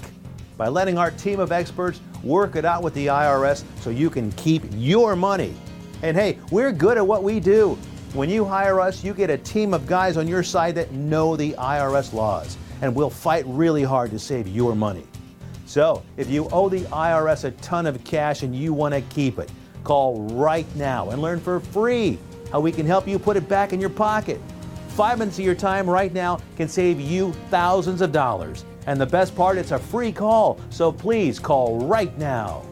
[0.57, 4.31] by letting our team of experts work it out with the IRS so you can
[4.33, 5.53] keep your money.
[6.01, 7.77] And hey, we're good at what we do.
[8.13, 11.35] When you hire us, you get a team of guys on your side that know
[11.35, 15.05] the IRS laws, and we'll fight really hard to save your money.
[15.65, 19.39] So, if you owe the IRS a ton of cash and you want to keep
[19.39, 19.51] it,
[19.83, 22.17] call right now and learn for free
[22.49, 24.39] how we can help you put it back in your pocket.
[24.89, 28.63] Five minutes of your time right now can save you thousands of dollars.
[28.87, 32.63] And the best part, it's a free call, so please call right now.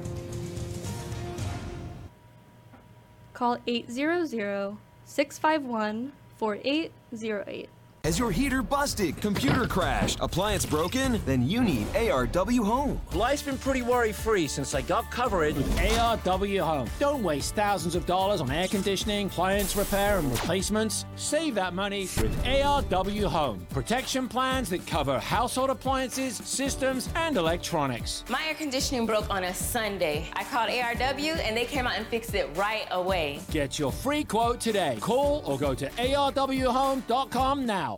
[3.34, 7.70] Call 800 651 4808.
[8.06, 11.22] Has your heater busted, computer crashed, appliance broken?
[11.26, 13.00] Then you need ARW Home.
[13.14, 16.90] Life's been pretty worry-free since I got covered with ARW Home.
[17.00, 21.06] Don't waste thousands of dollars on air conditioning, appliance repair, and replacements.
[21.16, 23.66] Save that money with ARW Home.
[23.70, 28.26] Protection plans that cover household appliances, systems, and electronics.
[28.28, 30.28] My air conditioning broke on a Sunday.
[30.34, 33.40] I called ARW and they came out and fixed it right away.
[33.50, 34.98] Get your free quote today.
[35.00, 37.93] Call or go to arwhome.com now.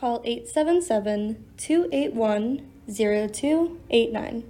[0.00, 4.44] Call 877 281 0289.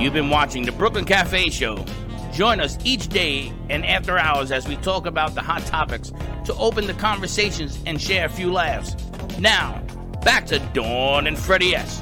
[0.00, 1.84] You've been watching the Brooklyn Cafe Show.
[2.32, 6.12] Join us each day and after hours as we talk about the hot topics
[6.44, 8.94] to open the conversations and share a few laughs.
[9.40, 9.82] Now,
[10.24, 12.00] back to Dawn and Freddie S.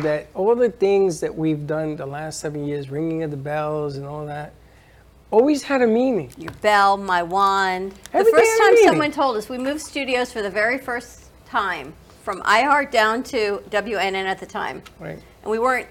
[0.00, 3.96] that all the things that we've done the last seven years, ringing of the bells
[3.96, 4.52] and all that,
[5.30, 6.32] always had a meaning?
[6.36, 7.94] Your bell, my wand.
[8.12, 11.94] Everything the first time someone told us we moved studios for the very first time
[12.22, 14.82] from iHeart down to WNN at the time.
[14.98, 15.18] Right.
[15.42, 15.88] And we weren't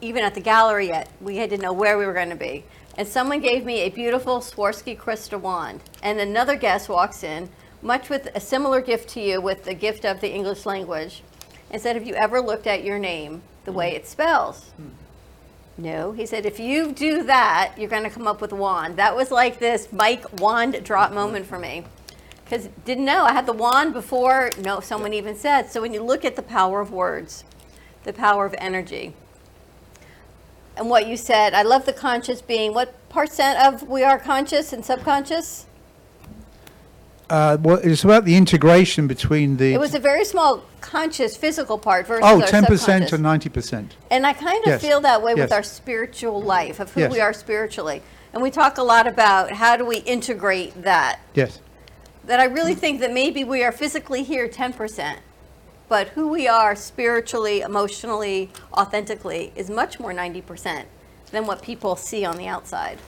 [0.00, 1.10] even at the gallery yet.
[1.20, 2.64] We had to know where we were going to be.
[2.98, 5.80] And someone gave me a beautiful Swarovski crystal wand.
[6.02, 7.48] And another guest walks in,
[7.80, 11.22] much with a similar gift to you, with the gift of the English language,
[11.72, 13.96] and said, Have you ever looked at your name the way mm.
[13.96, 14.70] it spells?
[14.80, 14.90] Mm.
[15.78, 16.12] No.
[16.12, 18.96] He said, If you do that, you're going to come up with a wand.
[18.96, 21.14] That was like this Mike wand drop mm-hmm.
[21.14, 21.84] moment for me.
[22.44, 23.24] Because didn't know.
[23.24, 25.70] I had the wand before no someone even said.
[25.70, 27.44] So when you look at the power of words,
[28.04, 29.14] the power of energy,
[30.76, 32.74] and what you said, I love the conscious being.
[32.74, 35.66] What percent of we are conscious and subconscious?
[37.32, 41.78] Uh, well, it's about the integration between the It was a very small conscious physical
[41.78, 43.10] part versus oh, our 10% subconscious.
[43.10, 43.88] to 90%.
[44.10, 44.82] And I kind of Yes.
[44.82, 47.10] feel that way with our spiritual life, of who Yes.
[47.10, 48.02] we are spiritually.
[48.34, 51.20] And we talk a lot about how do we integrate that.
[51.32, 51.60] Yes.
[52.26, 55.20] That I really think that maybe we are physically here 10%,
[55.88, 60.84] but who we are spiritually, emotionally, authentically is much more 90%
[61.30, 62.98] than what people see on the outside.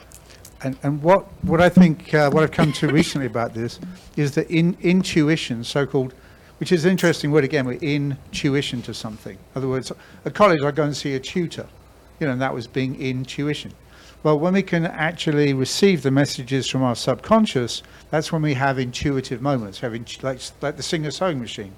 [0.64, 3.78] And, and what, what I think, uh, what I've come to recently about this
[4.16, 6.14] is that in, intuition, so-called,
[6.58, 9.34] which is an interesting word again, we're intuition to something.
[9.34, 9.92] In other words,
[10.24, 11.66] at college I go and see a tutor,
[12.18, 13.72] you know, and that was being intuition.
[14.22, 18.78] Well, when we can actually receive the messages from our subconscious, that's when we have
[18.78, 21.74] intuitive moments, having like, like the Singer sewing machine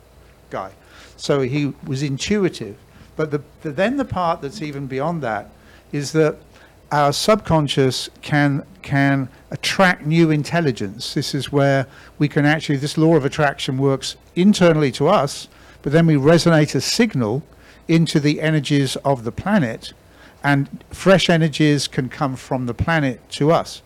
[0.50, 0.70] guy.
[1.16, 2.76] So he was intuitive.
[3.16, 5.50] But the, the, then the part that's even beyond that
[5.90, 6.36] is that
[6.92, 11.14] our subconscious can can attract new intelligence.
[11.14, 11.86] This is where
[12.18, 15.48] we can actually this law of attraction works internally to us,
[15.82, 17.42] but then we resonate a signal
[17.88, 19.92] into the energies of the planet,
[20.44, 23.82] and fresh energies can come from the planet to us,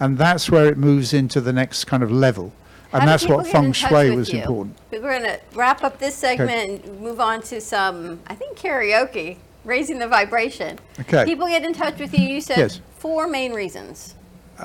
[0.00, 2.52] and that's where it moves into the next kind of level,
[2.90, 4.40] How and that's what feng shui was you?
[4.40, 4.76] important.
[4.90, 9.38] We're going to wrap up this segment and move on to some, I think, karaoke,
[9.64, 10.78] raising the vibration.
[11.00, 11.24] Okay.
[11.24, 12.26] People get in touch with you.
[12.26, 12.80] You said Yes.
[12.98, 14.14] four main reasons.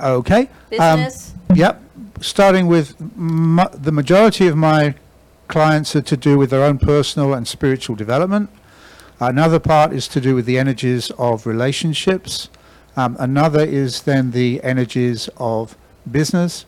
[0.02, 0.50] Okay.
[0.70, 1.34] Business.
[1.50, 1.82] Um, yep.
[2.22, 4.96] Starting with mu- the majority of my
[5.48, 8.50] clients are to do with their own personal and spiritual development.
[9.20, 12.50] Another part is to do with the energies of relationships.
[12.96, 15.76] Um, another is then the energies of
[16.10, 16.66] business.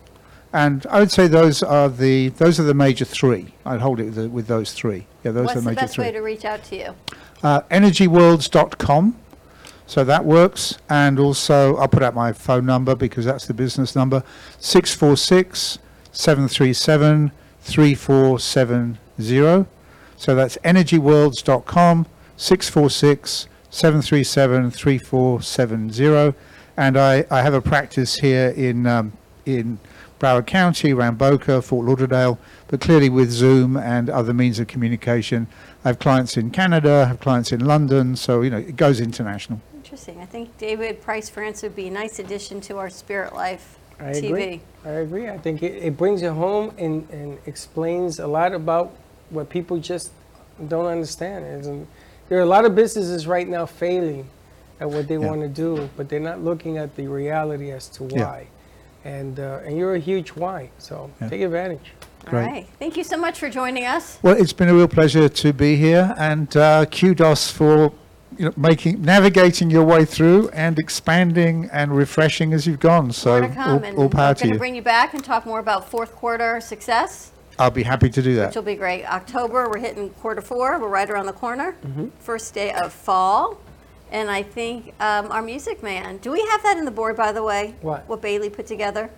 [0.52, 3.54] And I would say those are the those are the major three.
[3.66, 5.06] I'd hold it with, the, with those three.
[5.24, 6.96] Yeah, those What's are the the major best three way to reach out to you?
[7.44, 9.16] Uh, energyworlds.com.
[9.86, 10.78] So that works.
[10.90, 14.24] And also, I'll put out my phone number because that's the business number
[14.60, 15.80] 646
[16.12, 19.66] 737 3470.
[20.16, 22.06] So that's energyworlds.com
[22.38, 26.38] 646 737 3470.
[26.78, 29.14] And I, I have a practice here in, um,
[29.46, 29.80] in
[30.20, 32.38] Broward County, around Boca, Fort Lauderdale,
[32.68, 35.48] but clearly with Zoom and other means of communication.
[35.86, 39.00] I have clients in Canada, I have clients in London, so you know it goes
[39.00, 39.62] international.
[39.74, 40.20] Interesting.
[40.20, 44.12] I think David Price France would be a nice addition to our Spirit Life I
[44.12, 44.24] TV.
[44.30, 44.62] agree.
[44.86, 45.30] I agree.
[45.30, 48.92] I think it, it brings it home and, and explains a lot about
[49.30, 50.12] what people just
[50.68, 51.46] don't understand.
[51.46, 51.88] It's, um,
[52.28, 54.30] there are a lot of businesses right now failing
[54.80, 55.28] at what they Yeah.
[55.30, 58.24] want to do, but they're not looking at the reality as to Yeah.
[58.26, 58.48] why.
[59.06, 61.30] And uh, and you're a huge why, so Yeah.
[61.30, 61.94] take advantage.
[62.26, 62.46] All Great.
[62.46, 62.68] right.
[62.80, 64.20] Thank you so much for joining us.
[64.22, 67.92] Well, it's been a real pleasure to be here, and uh, kudos for
[68.38, 73.12] you know, making navigating your way through and expanding and refreshing as you've gone.
[73.12, 73.70] So More to come.
[73.80, 74.60] all, and all we're power to going to you.
[74.60, 78.36] bring you back and talk more about fourth quarter success, I'll be happy to do
[78.36, 78.48] that.
[78.48, 79.04] which will be great.
[79.06, 80.80] October, we're hitting quarter four.
[80.80, 81.76] We're right around the corner.
[81.86, 82.08] Mm-hmm.
[82.20, 83.60] First day of fall.
[84.12, 87.32] And I think um, our music man, do we have that in the board, by
[87.32, 87.76] the way?
[87.82, 88.08] What?
[88.08, 89.10] What Bailey put together?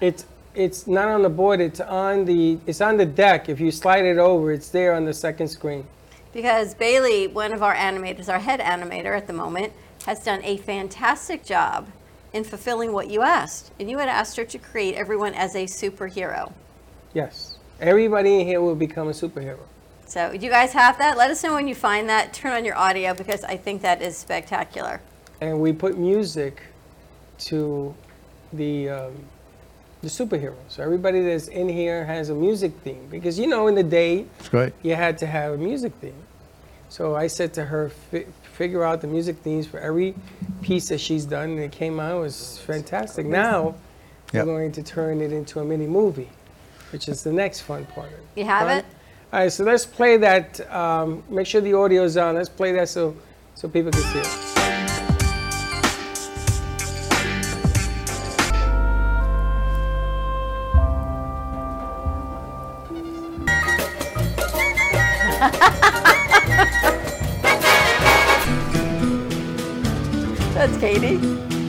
[0.00, 0.26] It's
[0.60, 1.60] it's not on the board.
[1.60, 3.48] It's on the it's on the deck.
[3.48, 5.86] If you slide it over, it's there on the second screen.
[6.32, 9.72] Because Bailey, one of our animators, our head animator at the moment,
[10.04, 11.88] has done a fantastic job
[12.32, 13.72] in fulfilling what you asked.
[13.80, 16.52] And you had asked her to create everyone as a superhero.
[17.14, 19.58] Yes, everybody in here will become a superhero.
[20.06, 21.16] So, do you guys have that?
[21.16, 22.32] Let us know when you find that.
[22.32, 25.00] Turn on your audio because I think that is spectacular.
[25.40, 26.62] and we put music
[27.38, 27.94] to
[28.52, 29.14] the um,
[30.02, 30.54] the superheroes.
[30.68, 34.26] So everybody that's in here has a music theme because you know in the day
[34.50, 34.72] great.
[34.82, 36.14] you had to have a music theme.
[36.88, 37.90] So I said to her,
[38.42, 40.14] figure out the music themes for every
[40.62, 43.26] piece that she's done, and it came out it was fantastic.
[43.26, 43.74] Now
[44.32, 44.46] Yep.
[44.46, 46.28] we're going to turn it into a mini movie,
[46.92, 48.08] which is the next fun part.
[48.08, 48.78] of You have Fun.
[48.78, 48.84] it?
[49.32, 50.60] All right, so let's play that.
[50.72, 52.34] Um, make sure the audio's on.
[52.36, 53.16] Let's play that so
[53.54, 54.59] so people can see it.
[70.52, 71.59] That's Katie.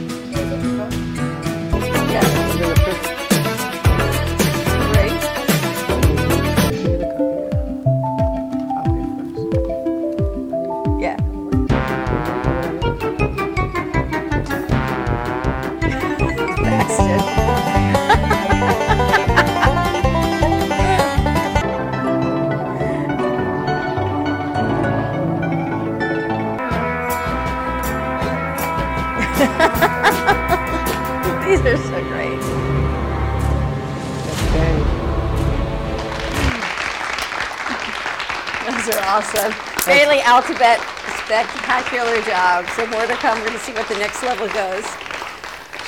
[40.31, 40.79] Alphabet,
[41.25, 42.65] spectacular job.
[42.69, 43.37] So more to come.
[43.39, 44.85] We're going to see what the next level goes.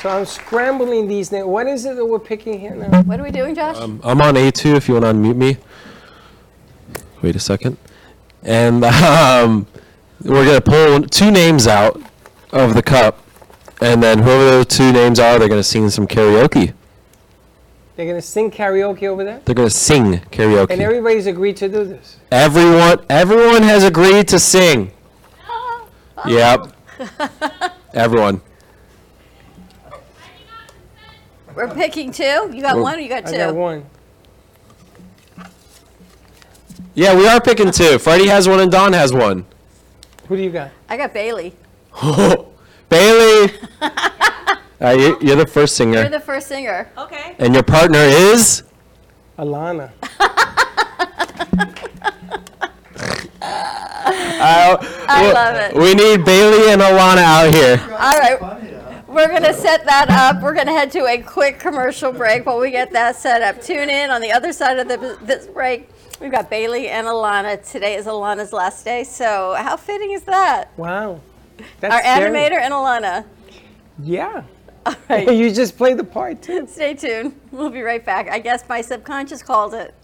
[0.02, 1.46] So I'm scrambling these names.
[1.46, 3.04] What is it that we're picking here now?
[3.04, 3.78] What are we doing, Josh?
[3.78, 5.56] Um, I'm on A2 if you want to unmute me.
[7.22, 7.78] Wait a second.
[8.42, 9.66] And um,
[10.22, 11.98] we're going to pull two names out
[12.52, 13.24] of the cup.
[13.80, 16.74] And then whoever those two names are, they're going to sing some karaoke.
[17.96, 20.70] They're gonna sing karaoke over there, They're going to sing karaoke.
[20.70, 22.16] and everybody's agreed to do this.
[22.32, 24.90] Everyone, everyone has agreed to sing.
[26.26, 26.72] Yep.
[27.94, 28.40] Everyone.
[31.54, 32.50] We're picking two.
[32.52, 33.36] You got Well, one or you got I two?
[33.36, 33.84] got one.
[36.94, 37.98] Yeah, we are picking two.
[37.98, 39.46] Freddie has one and Dawn has one.
[40.28, 40.70] Who do you got?
[40.88, 41.54] I got Bailey.
[42.88, 43.52] Bailey.
[44.80, 46.00] Uh, you, you're the first singer.
[46.00, 46.90] You're the first singer.
[46.98, 47.34] Okay.
[47.38, 48.62] and your partner is?
[49.38, 49.90] Alana.
[54.46, 54.76] Uh,
[55.08, 55.74] I w- love it.
[55.74, 57.80] We need Bailey and Alana out here.
[57.92, 58.38] All right.
[59.08, 60.42] We're going to set that up.
[60.42, 63.62] We're going to head to a quick commercial break while we get that set up.
[63.62, 65.88] Tune in on the other side of the, this break.
[66.20, 67.66] We've got Bailey and Alana.
[67.70, 70.76] Today is Alana's last day, so how fitting is that?
[70.76, 71.20] Wow.
[71.82, 72.30] Our scary.
[72.30, 73.24] animator and Alana.
[74.02, 74.42] Yeah.
[74.86, 75.32] All right.
[75.34, 76.66] you just play the part too.
[76.66, 77.38] Stay tuned.
[77.50, 78.28] We'll be right back.
[78.28, 79.94] I guess my subconscious called it.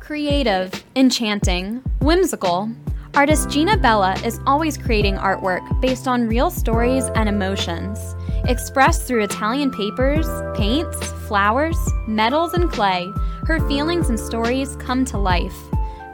[0.00, 2.70] Creative, enchanting, whimsical.
[3.14, 8.14] Artist Gina Bella is always creating artwork based on real stories and emotions,
[8.44, 13.10] expressed through Italian papers, paints, flowers, metals, and clay.
[13.46, 15.56] Her feelings and stories come to life.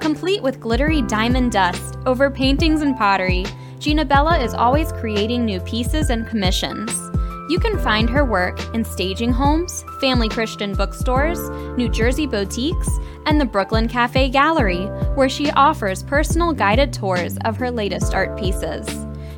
[0.00, 3.44] Complete with glittery diamond dust over paintings and pottery,
[3.78, 7.11] Gina Bella is always creating new pieces and commissions.
[7.48, 12.88] You can find her work in staging homes, family Christian bookstores, New Jersey boutiques,
[13.26, 14.86] and the Brooklyn Cafe Gallery,
[15.16, 18.86] where she offers personal guided tours of her latest art pieces.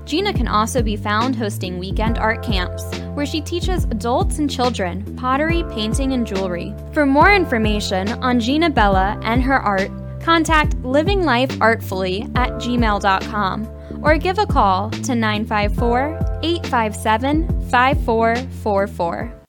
[0.05, 5.17] Gina can also be found hosting weekend art camps, where she teaches adults and children
[5.17, 6.75] pottery, painting, and jewelry.
[6.93, 9.91] For more information on Gina Bella and her art,
[10.25, 13.69] contact livinglifeartfully at gmail.com
[14.03, 19.41] or give a call to 954 857 5444.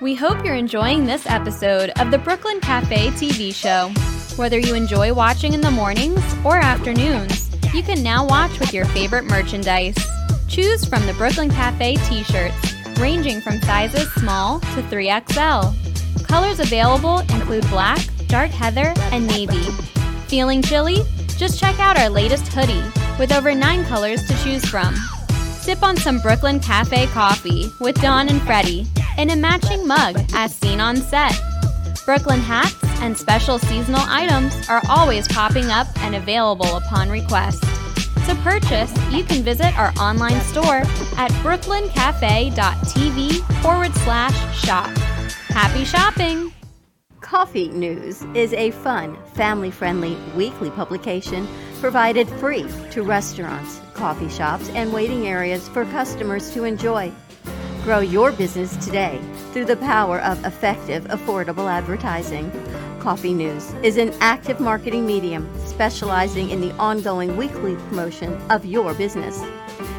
[0.00, 3.90] We hope you're enjoying this episode of the Brooklyn Cafe TV show.
[4.40, 8.84] Whether you enjoy watching in the mornings or afternoons, you can now watch with your
[8.86, 9.96] favorite merchandise.
[10.46, 15.74] Choose from the Brooklyn Cafe t shirts, ranging from sizes small to 3XL.
[16.24, 19.64] Colors available include black, dark heather, and navy.
[20.28, 20.98] Feeling chilly?
[21.36, 22.84] Just check out our latest hoodie
[23.18, 24.94] with over nine colors to choose from.
[25.60, 28.86] Sip on some Brooklyn Cafe coffee with Dawn and Freddie
[29.16, 31.34] in a matching mug as seen on set.
[32.04, 37.62] Brooklyn hats and special seasonal items are always popping up and available upon request.
[38.26, 40.82] To purchase, you can visit our online store
[41.16, 44.90] at brooklyncafe.tv forward slash shop.
[45.48, 46.52] Happy shopping!
[47.28, 51.46] Coffee News is a fun, family friendly weekly publication
[51.78, 57.12] provided free to restaurants, coffee shops, and waiting areas for customers to enjoy.
[57.84, 59.20] Grow your business today
[59.52, 62.50] through the power of effective, affordable advertising.
[62.98, 68.94] Coffee News is an active marketing medium specializing in the ongoing weekly promotion of your
[68.94, 69.38] business.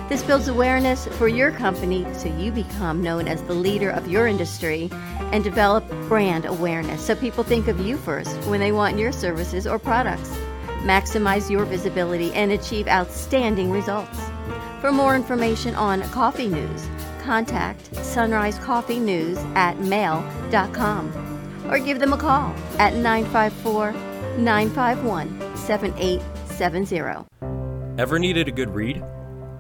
[0.10, 4.26] This builds awareness for your company so you become known as the leader of your
[4.26, 4.90] industry
[5.32, 9.68] and develop brand awareness so people think of you first when they want your services
[9.68, 10.30] or products.
[10.84, 14.20] Maximize your visibility and achieve outstanding results.
[14.82, 16.88] For more information on Coffee News,
[17.22, 21.12] contact Sunrise Coffee News at mail.com
[21.70, 23.92] or give them a call at 954
[24.38, 27.26] 951 7870.
[28.00, 29.04] Ever needed a good read?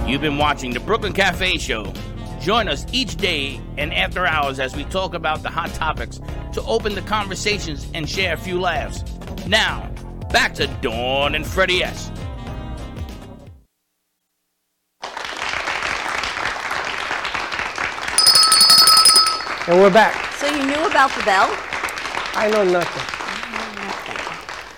[0.04, 1.92] You've been watching the Brooklyn Cafe Show.
[2.40, 6.20] Join us each day and after hours as we talk about the hot topics
[6.54, 9.04] to open the conversations and share a few laughs.
[9.46, 9.88] Now,
[10.32, 12.10] back to Dawn and Freddie S.
[19.68, 20.32] And we're back.
[20.36, 21.46] So you knew about the bell?
[22.34, 23.02] I know nothing.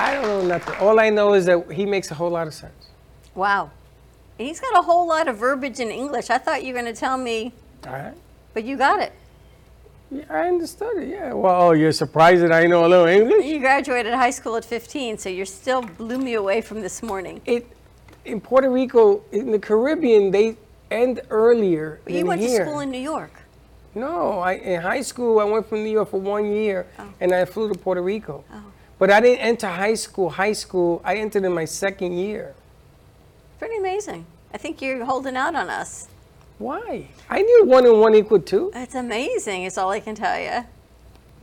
[0.01, 0.75] I don't know nothing.
[0.81, 2.89] All I know is that he makes a whole lot of sense.
[3.37, 3.71] Wow.
[4.37, 6.29] And he's got a whole lot of verbiage in English.
[6.29, 7.53] I thought you were going to tell me,
[7.87, 8.15] All right.
[8.53, 9.13] but you got it.
[10.11, 11.09] Yeah, I understood it.
[11.09, 11.35] Yeah.
[11.35, 13.45] Well, oh, you're surprised that I know a little English?
[13.45, 17.41] You graduated high school at 15, so you're still blew me away from this morning.
[17.47, 17.65] It
[18.25, 20.57] in Puerto Rico, in the Caribbean, they
[20.91, 22.59] end earlier But you than went here.
[22.59, 23.40] to school in New York.
[23.95, 27.09] No, I, in high school, I went from New York for one year, Oh.
[27.21, 28.45] and I flew to Puerto Rico.
[28.53, 28.63] Oh.
[28.99, 30.31] But I didn't enter high school.
[30.31, 32.55] High school, I entered in my second year.
[33.59, 34.27] Pretty amazing.
[34.55, 36.09] I think you're holding out on us.
[36.59, 37.09] Why?
[37.29, 38.71] I knew one and one equal two.
[38.75, 40.65] It's amazing, is all I can tell you.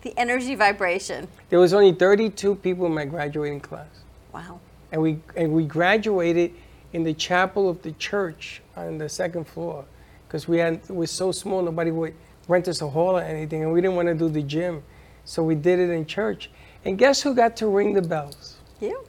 [0.04, 1.28] The energy vibration.
[1.50, 3.88] There was only 32 people in my graduating class,
[4.34, 4.60] Wow.
[4.92, 6.54] and we and we graduated
[6.94, 9.84] in the chapel of the church on the second floor,
[10.28, 12.14] because we had it was so small nobody would
[12.48, 14.84] rent us a hall or anything, and we didn't want to do the gym,
[15.26, 16.50] so we did it in church.
[16.86, 18.56] And guess who got to ring the bells?
[18.80, 19.06] You?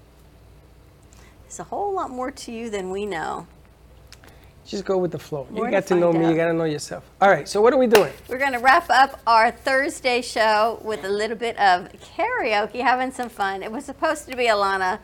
[1.42, 3.46] There's a whole lot more to you than we know.
[4.66, 5.46] Just go with the flow.
[5.50, 6.26] More you got to know find me.
[6.26, 6.30] out.
[6.30, 7.02] You got to know yourself.
[7.22, 7.48] All right.
[7.48, 8.12] So what are we doing?
[8.28, 13.10] We're going to wrap up our Thursday show with a little bit of karaoke, having
[13.10, 13.62] some fun.
[13.62, 14.98] It was supposed to be Alana,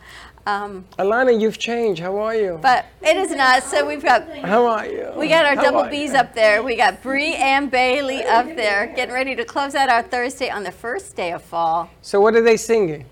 [0.47, 2.01] um, Alana, you've changed.
[2.03, 2.59] How are you?
[2.61, 3.62] but it is not.
[3.62, 5.11] So we've got How are you?
[5.16, 6.19] we got our How double B's you?
[6.19, 6.62] up there.
[6.62, 10.62] We got Bree and Bailey up there, getting ready to close out our Thursday on
[10.65, 11.91] the first day of fall.
[12.03, 13.07] So what are they singing?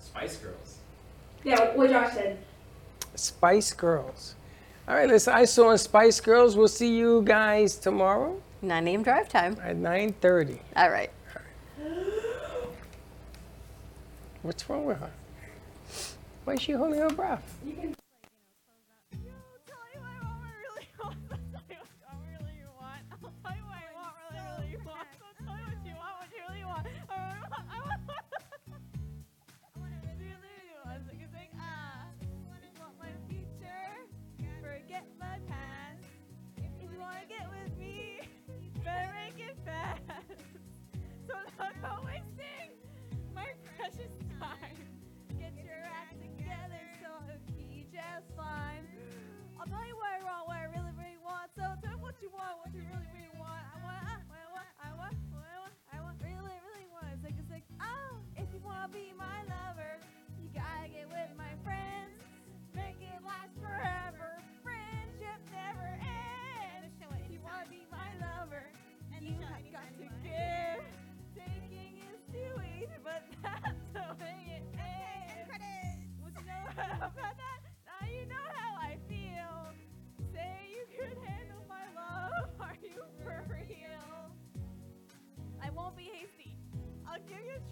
[0.00, 0.76] Spice Girls.
[1.44, 2.38] Yeah, what Josh said.
[3.14, 4.34] Spice Girls.
[4.88, 5.08] All right.
[5.08, 6.56] Listen, I saw Spice Girls.
[6.56, 9.02] We'll see you guys tomorrow 9 a.m.
[9.02, 9.56] drive time.
[9.62, 10.58] at 9:30.
[10.76, 11.10] All right.
[14.42, 15.10] What's wrong with her?
[16.44, 17.42] Why is she holding her breath?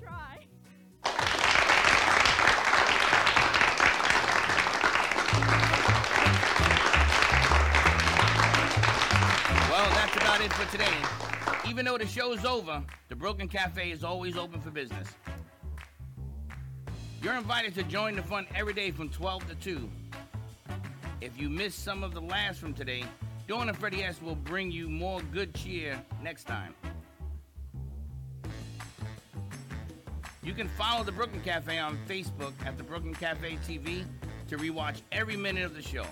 [0.02, 0.46] Try.
[9.70, 10.86] Well, that's about it for today.
[11.68, 15.08] Even though the show's over, the Brooklyn Cafe is always open for business.
[17.22, 19.90] You're invited to join the fun every day from 12 to 2.
[21.20, 23.04] If you missed some of the laughs from today,
[23.46, 26.74] Dawn and Freddie S will bring you more good cheer next time.
[30.50, 34.04] You can follow the Brooklyn Cafe on Facebook at the Brooklyn Cafe TV
[34.48, 36.04] to rewatch every minute of the show.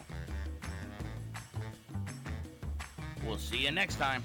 [3.27, 4.23] We'll see you next time.